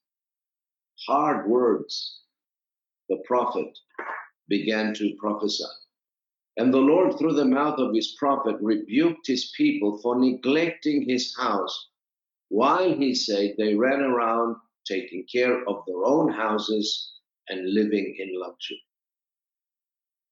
Hard 1.08 1.50
words 1.50 2.22
the 3.10 3.18
prophet 3.28 3.78
began 4.50 4.94
to 4.96 5.16
prophesy. 5.20 5.64
And 6.58 6.74
the 6.74 6.80
Lord, 6.80 7.18
through 7.18 7.34
the 7.34 7.46
mouth 7.46 7.80
of 7.80 7.94
his 7.94 8.16
prophet, 8.18 8.56
rebuked 8.62 9.28
his 9.28 9.52
people 9.58 10.00
for 10.02 10.18
neglecting 10.18 11.08
his 11.08 11.36
house, 11.38 11.90
while 12.50 12.96
he 12.96 13.14
said 13.14 13.56
they 13.58 13.76
ran 13.76 14.02
around 14.02 14.56
taking 14.88 15.26
care 15.32 15.68
of 15.68 15.84
their 15.86 16.06
own 16.06 16.32
houses 16.32 17.14
and 17.50 17.74
living 17.74 18.16
in 18.18 18.40
luxury. 18.40 18.82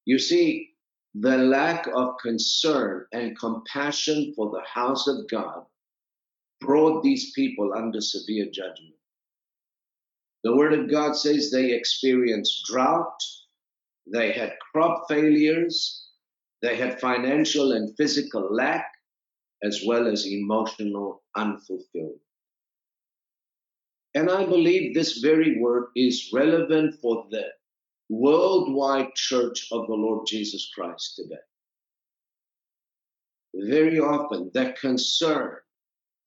You 0.06 0.18
see, 0.18 0.70
the 1.16 1.38
lack 1.38 1.88
of 1.88 2.18
concern 2.22 3.06
and 3.12 3.38
compassion 3.38 4.34
for 4.36 4.50
the 4.52 4.64
house 4.66 5.08
of 5.08 5.28
God 5.30 5.66
brought 6.62 7.04
these 7.04 7.32
people 7.34 7.74
under 7.76 8.02
severe 8.02 8.46
judgment. 8.46 8.96
The 10.44 10.56
Word 10.56 10.74
of 10.74 10.90
God 10.90 11.16
says 11.16 11.52
they 11.52 11.72
experienced 11.74 12.66
drought, 12.66 13.22
they 14.12 14.32
had 14.32 14.58
crop 14.72 15.06
failures, 15.08 16.03
they 16.64 16.78
had 16.78 17.00
financial 17.00 17.74
and 17.74 17.96
physical 17.98 18.48
lack, 18.56 18.86
as 19.64 19.84
well 19.86 20.08
as 20.08 20.26
emotional 20.26 21.22
unfulfillment. 21.36 22.22
And 24.16 24.30
I 24.32 24.46
believe 24.46 24.94
this 24.94 25.18
very 25.18 25.60
word 25.60 25.88
is 25.96 26.30
relevant 26.34 26.96
for 27.02 27.28
the 27.32 27.44
worldwide 28.10 29.14
church 29.16 29.68
of 29.74 29.88
the 29.88 29.94
Lord 29.94 30.26
Jesus 30.26 30.72
Christ 30.74 31.18
today. 31.18 31.44
Very 33.54 34.00
often, 34.00 34.50
the 34.54 34.74
concern 34.80 35.58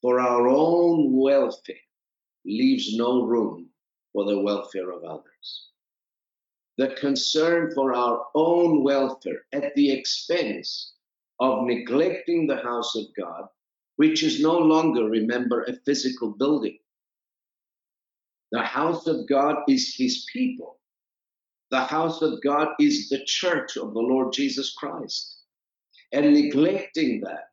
for 0.02 0.20
our 0.20 0.48
own 0.48 1.16
welfare 1.16 1.76
leaves 2.44 2.94
no 2.94 3.22
room 3.24 3.70
for 4.12 4.26
the 4.26 4.38
welfare 4.38 4.90
of 4.90 5.02
others. 5.02 5.70
The 6.78 6.88
concern 6.88 7.72
for 7.74 7.94
our 7.94 8.26
own 8.34 8.82
welfare 8.82 9.46
at 9.52 9.74
the 9.74 9.92
expense 9.92 10.94
of 11.40 11.64
neglecting 11.64 12.46
the 12.46 12.56
house 12.56 12.94
of 12.94 13.06
God, 13.16 13.46
which 13.96 14.22
is 14.22 14.40
no 14.40 14.58
longer, 14.58 15.04
remember, 15.04 15.62
a 15.62 15.76
physical 15.86 16.32
building. 16.32 16.78
The 18.52 18.62
house 18.62 19.06
of 19.06 19.28
God 19.28 19.56
is 19.68 19.94
his 19.96 20.26
people. 20.32 20.78
The 21.70 21.80
house 21.80 22.22
of 22.22 22.42
God 22.42 22.68
is 22.78 23.08
the 23.08 23.24
church 23.24 23.76
of 23.76 23.92
the 23.92 24.00
Lord 24.00 24.32
Jesus 24.32 24.74
Christ. 24.74 25.40
And 26.12 26.34
neglecting 26.34 27.20
that 27.22 27.48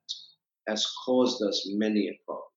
has 0.68 0.86
caused 1.06 1.42
us 1.42 1.68
many 1.74 2.10
a 2.10 2.20
problem. 2.26 2.53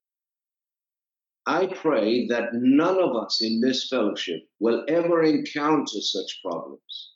I 1.47 1.67
pray 1.67 2.27
that 2.27 2.55
none 2.55 3.01
of 3.01 3.15
us 3.15 3.41
in 3.41 3.61
this 3.61 3.89
fellowship 3.89 4.49
will 4.59 4.85
ever 4.89 5.23
encounter 5.23 6.01
such 6.01 6.41
problems 6.45 7.13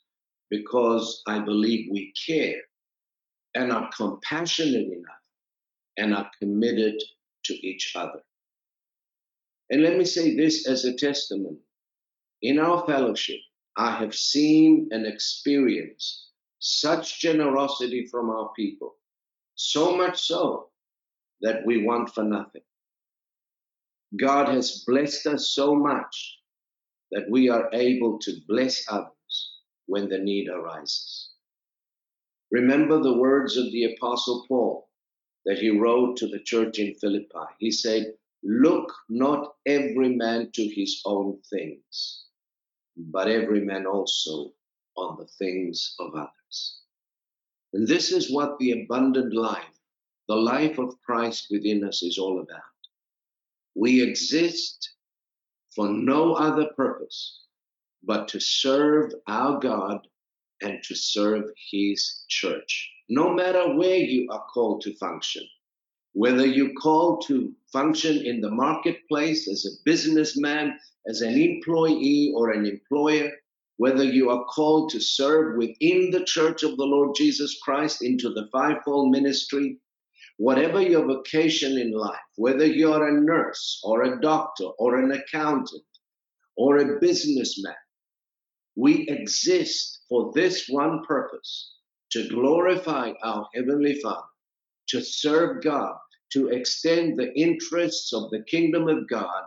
because 0.49 1.21
I 1.27 1.39
believe 1.39 1.89
we 1.91 2.13
care 2.25 2.61
and 3.55 3.73
are 3.73 3.89
compassionate 3.95 4.87
enough 4.87 5.21
and 5.97 6.15
are 6.15 6.31
committed 6.39 7.01
to 7.45 7.53
each 7.67 7.93
other. 7.95 8.21
And 9.69 9.81
let 9.83 9.97
me 9.97 10.05
say 10.05 10.35
this 10.35 10.67
as 10.67 10.85
a 10.85 10.95
testimony. 10.95 11.59
In 12.41 12.57
our 12.57 12.85
fellowship, 12.85 13.39
I 13.77 13.97
have 13.97 14.15
seen 14.15 14.89
and 14.91 15.05
experienced 15.05 16.29
such 16.59 17.19
generosity 17.19 18.05
from 18.05 18.29
our 18.29 18.51
people, 18.55 18.95
so 19.55 19.95
much 19.95 20.21
so 20.21 20.69
that 21.41 21.65
we 21.65 21.85
want 21.85 22.13
for 22.13 22.23
nothing. 22.23 22.61
God 24.19 24.49
has 24.49 24.83
blessed 24.85 25.27
us 25.27 25.51
so 25.51 25.73
much 25.73 26.37
that 27.11 27.29
we 27.29 27.49
are 27.49 27.69
able 27.73 28.19
to 28.19 28.41
bless 28.47 28.83
others 28.89 29.57
when 29.85 30.09
the 30.09 30.17
need 30.17 30.49
arises. 30.49 31.29
Remember 32.51 33.01
the 33.01 33.17
words 33.17 33.55
of 33.57 33.71
the 33.71 33.93
Apostle 33.93 34.45
Paul 34.47 34.89
that 35.45 35.59
he 35.59 35.69
wrote 35.69 36.17
to 36.17 36.27
the 36.27 36.39
church 36.39 36.79
in 36.79 36.95
Philippi. 36.95 37.47
He 37.59 37.71
said, 37.71 38.13
Look 38.43 38.91
not 39.09 39.53
every 39.65 40.15
man 40.15 40.51
to 40.53 40.67
his 40.67 41.01
own 41.05 41.39
things, 41.49 42.25
but 42.97 43.29
every 43.29 43.61
man 43.61 43.85
also 43.85 44.51
on 44.97 45.17
the 45.17 45.27
things 45.27 45.95
of 45.99 46.13
others. 46.15 46.81
And 47.73 47.87
this 47.87 48.11
is 48.11 48.31
what 48.31 48.57
the 48.59 48.71
abundant 48.71 49.33
life, 49.33 49.79
the 50.27 50.35
life 50.35 50.77
of 50.79 50.99
Christ 51.05 51.47
within 51.49 51.83
us, 51.85 52.03
is 52.03 52.17
all 52.17 52.41
about. 52.41 52.70
We 53.81 54.03
exist 54.03 54.91
for 55.75 55.89
no 55.89 56.35
other 56.35 56.67
purpose 56.77 57.39
but 58.03 58.27
to 58.27 58.39
serve 58.39 59.11
our 59.25 59.59
God 59.59 60.05
and 60.61 60.83
to 60.83 60.93
serve 60.93 61.45
His 61.71 62.23
church. 62.29 62.91
No 63.09 63.33
matter 63.33 63.75
where 63.75 63.97
you 63.97 64.27
are 64.29 64.45
called 64.53 64.81
to 64.81 64.93
function, 64.97 65.41
whether 66.13 66.45
you're 66.45 66.75
called 66.79 67.25
to 67.29 67.55
function 67.73 68.23
in 68.23 68.39
the 68.39 68.51
marketplace 68.51 69.49
as 69.49 69.65
a 69.65 69.81
businessman, 69.83 70.77
as 71.07 71.21
an 71.21 71.33
employee, 71.33 72.33
or 72.35 72.51
an 72.51 72.67
employer, 72.67 73.31
whether 73.77 74.03
you 74.03 74.29
are 74.29 74.45
called 74.45 74.91
to 74.91 74.99
serve 74.99 75.57
within 75.57 76.11
the 76.11 76.23
church 76.25 76.61
of 76.61 76.77
the 76.77 76.85
Lord 76.85 77.15
Jesus 77.15 77.59
Christ 77.63 78.03
into 78.03 78.29
the 78.29 78.47
fivefold 78.51 79.09
ministry, 79.09 79.79
whatever 80.37 80.81
your 80.81 81.05
vocation 81.05 81.77
in 81.77 81.91
life, 81.91 82.19
whether 82.35 82.65
you're 82.65 83.07
a 83.07 83.21
nurse 83.21 83.79
or 83.83 84.03
a 84.03 84.21
doctor 84.21 84.65
or 84.79 84.97
an 84.97 85.11
accountant 85.11 85.83
or 86.55 86.77
a 86.77 86.99
businessman, 86.99 87.75
we 88.75 89.07
exist 89.07 90.01
for 90.09 90.31
this 90.33 90.67
one 90.69 91.03
purpose 91.05 91.75
to 92.11 92.27
glorify 92.29 93.11
our 93.23 93.47
Heavenly 93.53 93.99
Father, 94.01 94.27
to 94.89 95.01
serve 95.01 95.63
God, 95.63 95.95
to 96.33 96.49
extend 96.49 97.17
the 97.17 97.33
interests 97.39 98.13
of 98.13 98.29
the 98.31 98.43
kingdom 98.43 98.87
of 98.87 99.07
God 99.09 99.43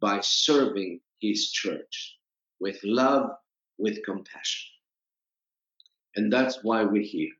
by 0.00 0.20
serving 0.20 1.00
His 1.20 1.50
church 1.50 2.18
with 2.60 2.78
love, 2.84 3.30
with 3.78 4.04
compassion. 4.04 4.70
And 6.16 6.32
that's 6.32 6.62
why 6.62 6.84
we're 6.84 7.02
here. 7.02 7.32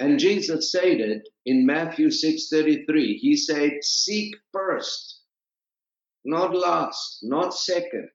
And 0.00 0.18
Jesus 0.18 0.72
said 0.72 1.00
it 1.00 1.28
in 1.44 1.66
Matthew 1.66 2.08
6:33. 2.08 3.18
He 3.18 3.36
said, 3.36 3.84
"Seek 3.84 4.34
first, 4.50 5.20
not 6.24 6.54
last, 6.54 7.18
not 7.22 7.54
second. 7.54 8.08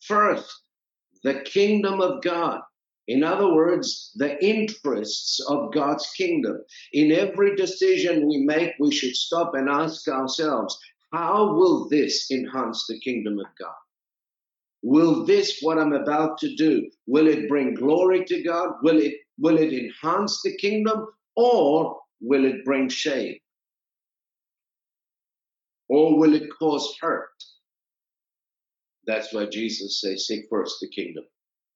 First, 0.00 0.62
the 1.24 1.40
kingdom 1.40 2.00
of 2.00 2.22
God. 2.22 2.60
In 3.08 3.24
other 3.24 3.52
words, 3.52 4.12
the 4.14 4.42
interests 4.44 5.40
of 5.48 5.72
God's 5.72 6.08
kingdom. 6.12 6.64
In 6.92 7.10
every 7.10 7.56
decision 7.56 8.28
we 8.28 8.38
make, 8.38 8.72
we 8.78 8.92
should 8.92 9.16
stop 9.16 9.54
and 9.54 9.68
ask 9.68 10.06
ourselves, 10.08 10.78
how 11.12 11.54
will 11.54 11.88
this 11.88 12.30
enhance 12.30 12.86
the 12.88 12.98
kingdom 13.00 13.38
of 13.38 13.46
God? 13.58 13.74
Will 14.82 15.24
this, 15.24 15.58
what 15.62 15.78
I'm 15.78 15.92
about 15.92 16.38
to 16.38 16.54
do, 16.56 16.90
will 17.06 17.26
it 17.26 17.48
bring 17.48 17.74
glory 17.74 18.24
to 18.24 18.42
God? 18.42 18.74
Will 18.82 18.98
it 18.98 19.14
Will 19.38 19.58
it 19.58 19.72
enhance 19.72 20.42
the 20.42 20.56
kingdom 20.56 21.06
or 21.34 22.00
will 22.20 22.44
it 22.44 22.64
bring 22.64 22.88
shame? 22.88 23.38
Or 25.88 26.18
will 26.18 26.34
it 26.34 26.48
cause 26.58 26.96
hurt? 27.00 27.28
That's 29.06 29.32
why 29.32 29.46
Jesus 29.46 30.00
says, 30.00 30.26
Seek 30.26 30.46
first 30.50 30.78
the 30.80 30.88
kingdom 30.88 31.24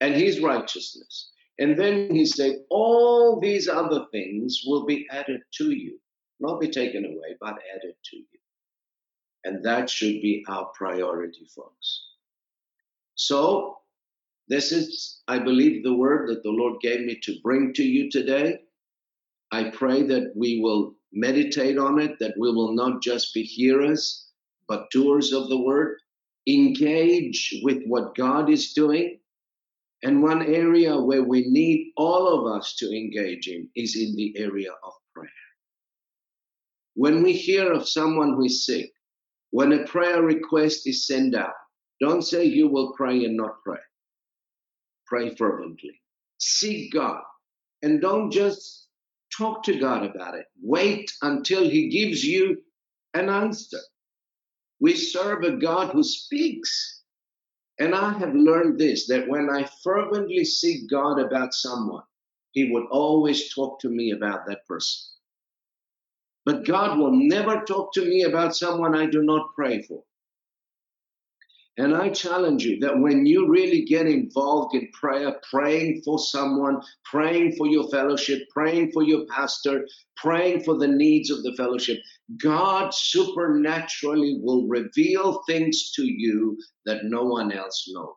and 0.00 0.14
his 0.14 0.40
righteousness. 0.40 1.30
And 1.58 1.78
then 1.78 2.14
he 2.14 2.24
said, 2.24 2.56
All 2.70 3.38
these 3.38 3.68
other 3.68 4.06
things 4.10 4.62
will 4.66 4.86
be 4.86 5.06
added 5.10 5.42
to 5.58 5.70
you, 5.70 5.98
not 6.40 6.60
be 6.60 6.68
taken 6.68 7.04
away, 7.04 7.36
but 7.40 7.58
added 7.74 7.94
to 8.04 8.16
you. 8.16 8.24
And 9.44 9.64
that 9.64 9.88
should 9.88 10.20
be 10.20 10.44
our 10.48 10.66
priority, 10.76 11.46
folks. 11.54 12.06
So 13.14 13.79
this 14.50 14.72
is, 14.72 15.22
I 15.28 15.38
believe, 15.38 15.84
the 15.84 15.94
word 15.94 16.28
that 16.28 16.42
the 16.42 16.50
Lord 16.50 16.80
gave 16.80 17.02
me 17.06 17.20
to 17.22 17.38
bring 17.40 17.72
to 17.74 17.84
you 17.84 18.10
today. 18.10 18.58
I 19.52 19.70
pray 19.70 20.02
that 20.02 20.32
we 20.34 20.58
will 20.60 20.96
meditate 21.12 21.78
on 21.78 22.00
it, 22.00 22.18
that 22.18 22.34
we 22.36 22.52
will 22.52 22.74
not 22.74 23.00
just 23.00 23.32
be 23.32 23.44
hearers, 23.44 24.26
but 24.66 24.90
doers 24.90 25.32
of 25.32 25.48
the 25.48 25.60
word. 25.60 25.98
Engage 26.48 27.60
with 27.62 27.84
what 27.86 28.16
God 28.16 28.50
is 28.50 28.72
doing. 28.72 29.20
And 30.02 30.20
one 30.20 30.42
area 30.42 31.00
where 31.00 31.22
we 31.22 31.48
need 31.48 31.92
all 31.96 32.26
of 32.26 32.58
us 32.58 32.74
to 32.78 32.90
engage 32.90 33.46
in 33.46 33.68
is 33.76 33.94
in 33.94 34.16
the 34.16 34.36
area 34.36 34.72
of 34.82 34.92
prayer. 35.14 35.30
When 36.94 37.22
we 37.22 37.34
hear 37.34 37.72
of 37.72 37.88
someone 37.88 38.30
who 38.30 38.46
is 38.46 38.66
sick, 38.66 38.90
when 39.50 39.72
a 39.72 39.86
prayer 39.86 40.22
request 40.22 40.88
is 40.88 41.06
sent 41.06 41.36
out, 41.36 41.54
don't 42.00 42.22
say 42.22 42.44
you 42.44 42.66
will 42.66 42.94
pray 42.94 43.24
and 43.24 43.36
not 43.36 43.62
pray 43.64 43.78
pray 45.10 45.34
fervently. 45.34 46.00
Seek 46.38 46.92
God. 46.92 47.20
And 47.82 48.00
don't 48.00 48.30
just 48.30 48.86
talk 49.36 49.64
to 49.64 49.78
God 49.78 50.04
about 50.04 50.36
it. 50.36 50.46
Wait 50.62 51.12
until 51.20 51.68
He 51.68 51.88
gives 51.90 52.24
you 52.24 52.62
an 53.12 53.28
answer. 53.28 53.80
We 54.80 54.94
serve 54.94 55.42
a 55.42 55.56
God 55.56 55.90
who 55.90 56.02
speaks. 56.02 57.02
And 57.78 57.94
I 57.94 58.12
have 58.18 58.34
learned 58.34 58.78
this 58.78 59.08
that 59.08 59.28
when 59.28 59.50
I 59.50 59.68
fervently 59.82 60.44
seek 60.44 60.88
God 60.88 61.18
about 61.18 61.52
someone, 61.52 62.04
He 62.52 62.70
would 62.70 62.86
always 62.90 63.52
talk 63.54 63.80
to 63.80 63.88
me 63.88 64.12
about 64.12 64.46
that 64.46 64.66
person. 64.66 65.10
But 66.44 66.64
God 66.66 66.98
will 66.98 67.12
never 67.12 67.62
talk 67.64 67.92
to 67.94 68.04
me 68.04 68.22
about 68.22 68.56
someone 68.56 68.94
I 68.94 69.06
do 69.06 69.22
not 69.22 69.54
pray 69.54 69.82
for. 69.82 70.02
And 71.80 71.96
I 71.96 72.10
challenge 72.10 72.62
you 72.62 72.78
that 72.80 72.98
when 72.98 73.24
you 73.24 73.48
really 73.48 73.86
get 73.86 74.06
involved 74.06 74.74
in 74.74 74.90
prayer, 74.92 75.40
praying 75.50 76.02
for 76.04 76.18
someone, 76.18 76.82
praying 77.06 77.56
for 77.56 77.68
your 77.68 77.88
fellowship, 77.88 78.42
praying 78.50 78.92
for 78.92 79.02
your 79.02 79.24
pastor, 79.34 79.88
praying 80.14 80.62
for 80.64 80.76
the 80.76 80.86
needs 80.86 81.30
of 81.30 81.42
the 81.42 81.54
fellowship, 81.56 81.98
God 82.36 82.92
supernaturally 82.92 84.40
will 84.42 84.68
reveal 84.68 85.42
things 85.48 85.92
to 85.92 86.04
you 86.04 86.58
that 86.84 87.06
no 87.06 87.24
one 87.24 87.50
else 87.50 87.88
knows. 87.90 88.14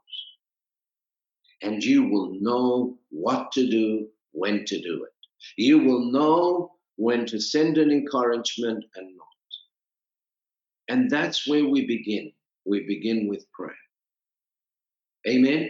And 1.61 1.81
you 1.81 2.03
will 2.09 2.35
know 2.41 2.97
what 3.11 3.53
to 3.53 3.65
do, 3.65 4.09
when 4.33 4.65
to 4.65 4.81
do 4.81 5.05
it. 5.05 5.13
You 5.55 5.79
will 5.79 6.11
know 6.11 6.73
when 6.97 7.25
to 7.27 7.39
send 7.39 7.77
an 7.77 7.91
encouragement 7.91 8.83
and 8.97 9.15
not. 9.15 9.27
And 10.89 11.09
that's 11.09 11.47
where 11.47 11.65
we 11.65 11.87
begin 11.87 12.33
we 12.65 12.85
begin 12.87 13.27
with 13.27 13.45
prayer. 13.51 13.75
Amen. 15.27 15.69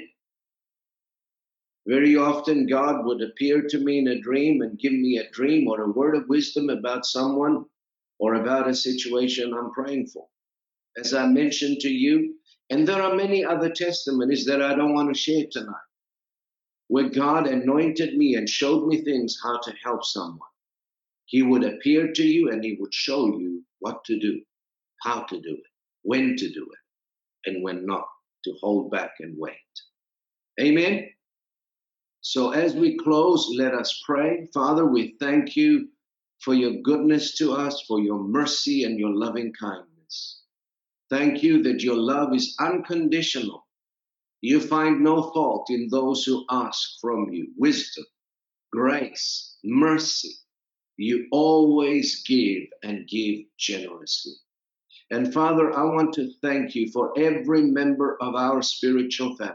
Very 1.85 2.15
often, 2.15 2.65
God 2.67 3.05
would 3.05 3.21
appear 3.21 3.63
to 3.67 3.79
me 3.79 3.99
in 3.99 4.07
a 4.07 4.21
dream 4.21 4.61
and 4.61 4.79
give 4.79 4.93
me 4.93 5.17
a 5.17 5.29
dream 5.31 5.67
or 5.67 5.81
a 5.81 5.91
word 5.91 6.15
of 6.15 6.29
wisdom 6.29 6.69
about 6.69 7.05
someone 7.05 7.65
or 8.19 8.35
about 8.35 8.69
a 8.69 8.75
situation 8.75 9.53
I'm 9.53 9.71
praying 9.71 10.07
for. 10.07 10.27
As 10.97 11.13
I 11.13 11.27
mentioned 11.27 11.79
to 11.81 11.89
you, 11.89 12.35
and 12.69 12.87
there 12.87 13.01
are 13.01 13.15
many 13.15 13.43
other 13.43 13.69
testimonies 13.69 14.45
that 14.45 14.61
I 14.61 14.75
don't 14.75 14.93
want 14.93 15.13
to 15.13 15.19
share 15.19 15.45
tonight, 15.51 15.75
where 16.87 17.09
God 17.09 17.47
anointed 17.47 18.17
me 18.17 18.35
and 18.35 18.47
showed 18.47 18.87
me 18.87 19.03
things 19.03 19.37
how 19.43 19.59
to 19.59 19.73
help 19.83 20.05
someone. 20.05 20.39
He 21.25 21.41
would 21.41 21.63
appear 21.63 22.13
to 22.13 22.23
you 22.23 22.49
and 22.49 22.63
he 22.63 22.77
would 22.79 22.93
show 22.93 23.25
you 23.37 23.63
what 23.79 24.05
to 24.05 24.19
do, 24.19 24.41
how 25.01 25.23
to 25.23 25.41
do 25.41 25.51
it, 25.51 25.72
when 26.03 26.35
to 26.37 26.53
do 26.53 26.67
it 26.71 27.49
and 27.49 27.63
when 27.63 27.85
not, 27.85 28.05
to 28.45 28.53
hold 28.61 28.91
back 28.91 29.11
and 29.19 29.35
wait. 29.37 29.55
Amen. 30.61 31.09
So 32.21 32.51
as 32.51 32.73
we 32.73 32.97
close, 32.97 33.53
let 33.57 33.73
us 33.73 34.01
pray. 34.05 34.47
Father, 34.53 34.85
we 34.85 35.15
thank 35.19 35.55
you 35.55 35.89
for 36.39 36.53
your 36.53 36.81
goodness 36.83 37.37
to 37.37 37.53
us, 37.53 37.83
for 37.87 37.99
your 37.99 38.19
mercy 38.23 38.83
and 38.83 38.99
your 38.99 39.13
loving 39.13 39.53
kindness. 39.59 40.41
Thank 41.09 41.43
you 41.43 41.63
that 41.63 41.83
your 41.83 41.97
love 41.97 42.33
is 42.33 42.55
unconditional. 42.59 43.67
You 44.41 44.59
find 44.59 45.01
no 45.03 45.31
fault 45.31 45.69
in 45.69 45.87
those 45.89 46.23
who 46.25 46.45
ask 46.49 46.99
from 47.01 47.29
you 47.31 47.53
wisdom, 47.57 48.05
grace, 48.71 49.57
mercy. 49.63 50.33
You 50.97 51.27
always 51.31 52.23
give 52.23 52.63
and 52.83 53.07
give 53.07 53.45
generously. 53.57 54.33
And 55.13 55.31
Father, 55.31 55.71
I 55.77 55.83
want 55.83 56.11
to 56.15 56.31
thank 56.41 56.73
you 56.73 56.91
for 56.91 57.13
every 57.15 57.61
member 57.61 58.17
of 58.19 58.33
our 58.33 58.63
spiritual 58.63 59.35
family. 59.35 59.53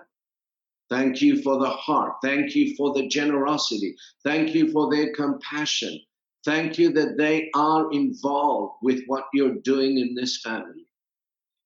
Thank 0.89 1.21
you 1.21 1.43
for 1.43 1.59
the 1.59 1.71
heart. 1.71 2.13
Thank 2.23 2.55
you 2.55 2.77
for 2.77 2.95
the 2.95 3.09
generosity. 3.09 3.97
Thank 4.23 4.55
you 4.55 4.71
for 4.71 4.89
their 4.89 5.13
compassion. 5.15 5.99
Thank 6.45 6.79
you 6.79 6.93
that 6.93 7.19
they 7.19 7.51
are 7.57 7.91
involved 7.91 8.75
with 8.83 9.03
what 9.09 9.25
you're 9.35 9.57
doing 9.65 9.99
in 9.99 10.15
this 10.15 10.41
family. 10.43 10.87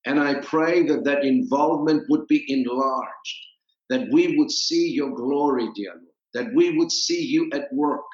And 0.07 0.19
I 0.19 0.41
pray 0.41 0.87
that 0.87 1.05
that 1.05 1.27
involvement 1.27 2.09
would 2.09 2.27
be 2.29 2.47
enlarged, 2.49 3.37
that 3.91 4.09
we 4.11 4.39
would 4.39 4.51
see 4.51 4.89
your 4.89 5.15
glory, 5.15 5.69
dear 5.75 5.93
Lord, 5.93 6.07
that 6.33 6.55
we 6.55 6.79
would 6.79 6.91
see 6.91 7.23
you 7.23 7.51
at 7.53 7.69
work, 7.75 8.09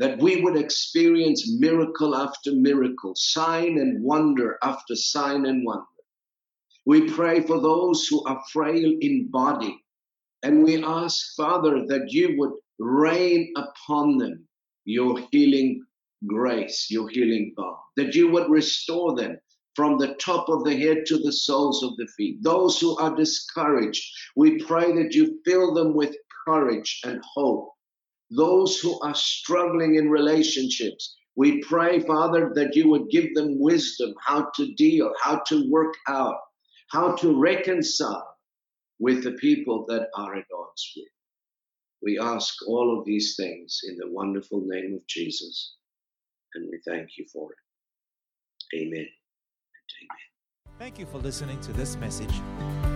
that 0.00 0.18
we 0.18 0.40
would 0.40 0.56
experience 0.56 1.58
miracle 1.60 2.16
after 2.16 2.52
miracle, 2.52 3.12
sign 3.14 3.78
and 3.78 4.02
wonder 4.02 4.56
after 4.62 4.96
sign 4.96 5.44
and 5.44 5.62
wonder. 5.64 5.84
We 6.86 7.10
pray 7.10 7.42
for 7.42 7.60
those 7.60 8.06
who 8.06 8.24
are 8.24 8.42
frail 8.50 8.96
in 9.02 9.28
body, 9.30 9.78
and 10.42 10.64
we 10.64 10.82
ask, 10.82 11.36
Father, 11.36 11.84
that 11.88 12.10
you 12.10 12.34
would 12.38 12.52
rain 12.78 13.52
upon 13.56 14.16
them 14.16 14.48
your 14.86 15.20
healing 15.30 15.84
grace, 16.26 16.86
your 16.90 17.10
healing 17.10 17.52
balm, 17.54 17.76
that 17.96 18.14
you 18.14 18.30
would 18.30 18.50
restore 18.50 19.14
them 19.14 19.38
from 19.74 19.98
the 19.98 20.14
top 20.14 20.48
of 20.48 20.64
the 20.64 20.76
head 20.76 21.04
to 21.08 21.18
the 21.18 21.32
soles 21.32 21.82
of 21.82 21.94
the 21.98 22.08
feet. 22.16 22.42
Those 22.42 22.80
who 22.80 22.96
are 22.96 23.14
discouraged, 23.14 24.02
we 24.34 24.64
pray 24.64 24.92
that 24.94 25.14
you 25.14 25.40
fill 25.44 25.74
them 25.74 25.94
with 25.94 26.16
courage 26.46 27.02
and 27.04 27.22
hope 27.34 27.74
those 28.30 28.78
who 28.78 28.98
are 29.00 29.14
struggling 29.14 29.96
in 29.96 30.08
relationships. 30.08 31.16
We 31.36 31.60
pray, 31.62 32.00
Father, 32.00 32.52
that 32.54 32.74
you 32.76 32.88
would 32.90 33.10
give 33.10 33.34
them 33.34 33.58
wisdom 33.58 34.14
how 34.24 34.50
to 34.56 34.74
deal, 34.74 35.12
how 35.22 35.40
to 35.48 35.70
work 35.70 35.94
out, 36.08 36.38
how 36.90 37.14
to 37.16 37.40
reconcile 37.40 38.36
with 38.98 39.24
the 39.24 39.32
people 39.32 39.84
that 39.88 40.08
are 40.16 40.36
at 40.36 40.44
odds 40.56 40.92
with. 40.96 41.08
We 42.02 42.18
ask 42.18 42.54
all 42.66 42.98
of 42.98 43.04
these 43.04 43.36
things 43.36 43.80
in 43.88 43.96
the 43.96 44.10
wonderful 44.10 44.62
name 44.64 44.94
of 44.94 45.06
Jesus, 45.06 45.74
and 46.54 46.68
we 46.70 46.80
thank 46.86 47.10
you 47.16 47.26
for 47.32 47.50
it. 47.52 48.76
Amen. 48.76 49.06
Amen. 50.02 50.78
Thank 50.78 50.98
you 50.98 51.06
for 51.06 51.18
listening 51.18 51.60
to 51.60 51.72
this 51.72 51.96
message. 51.96 52.32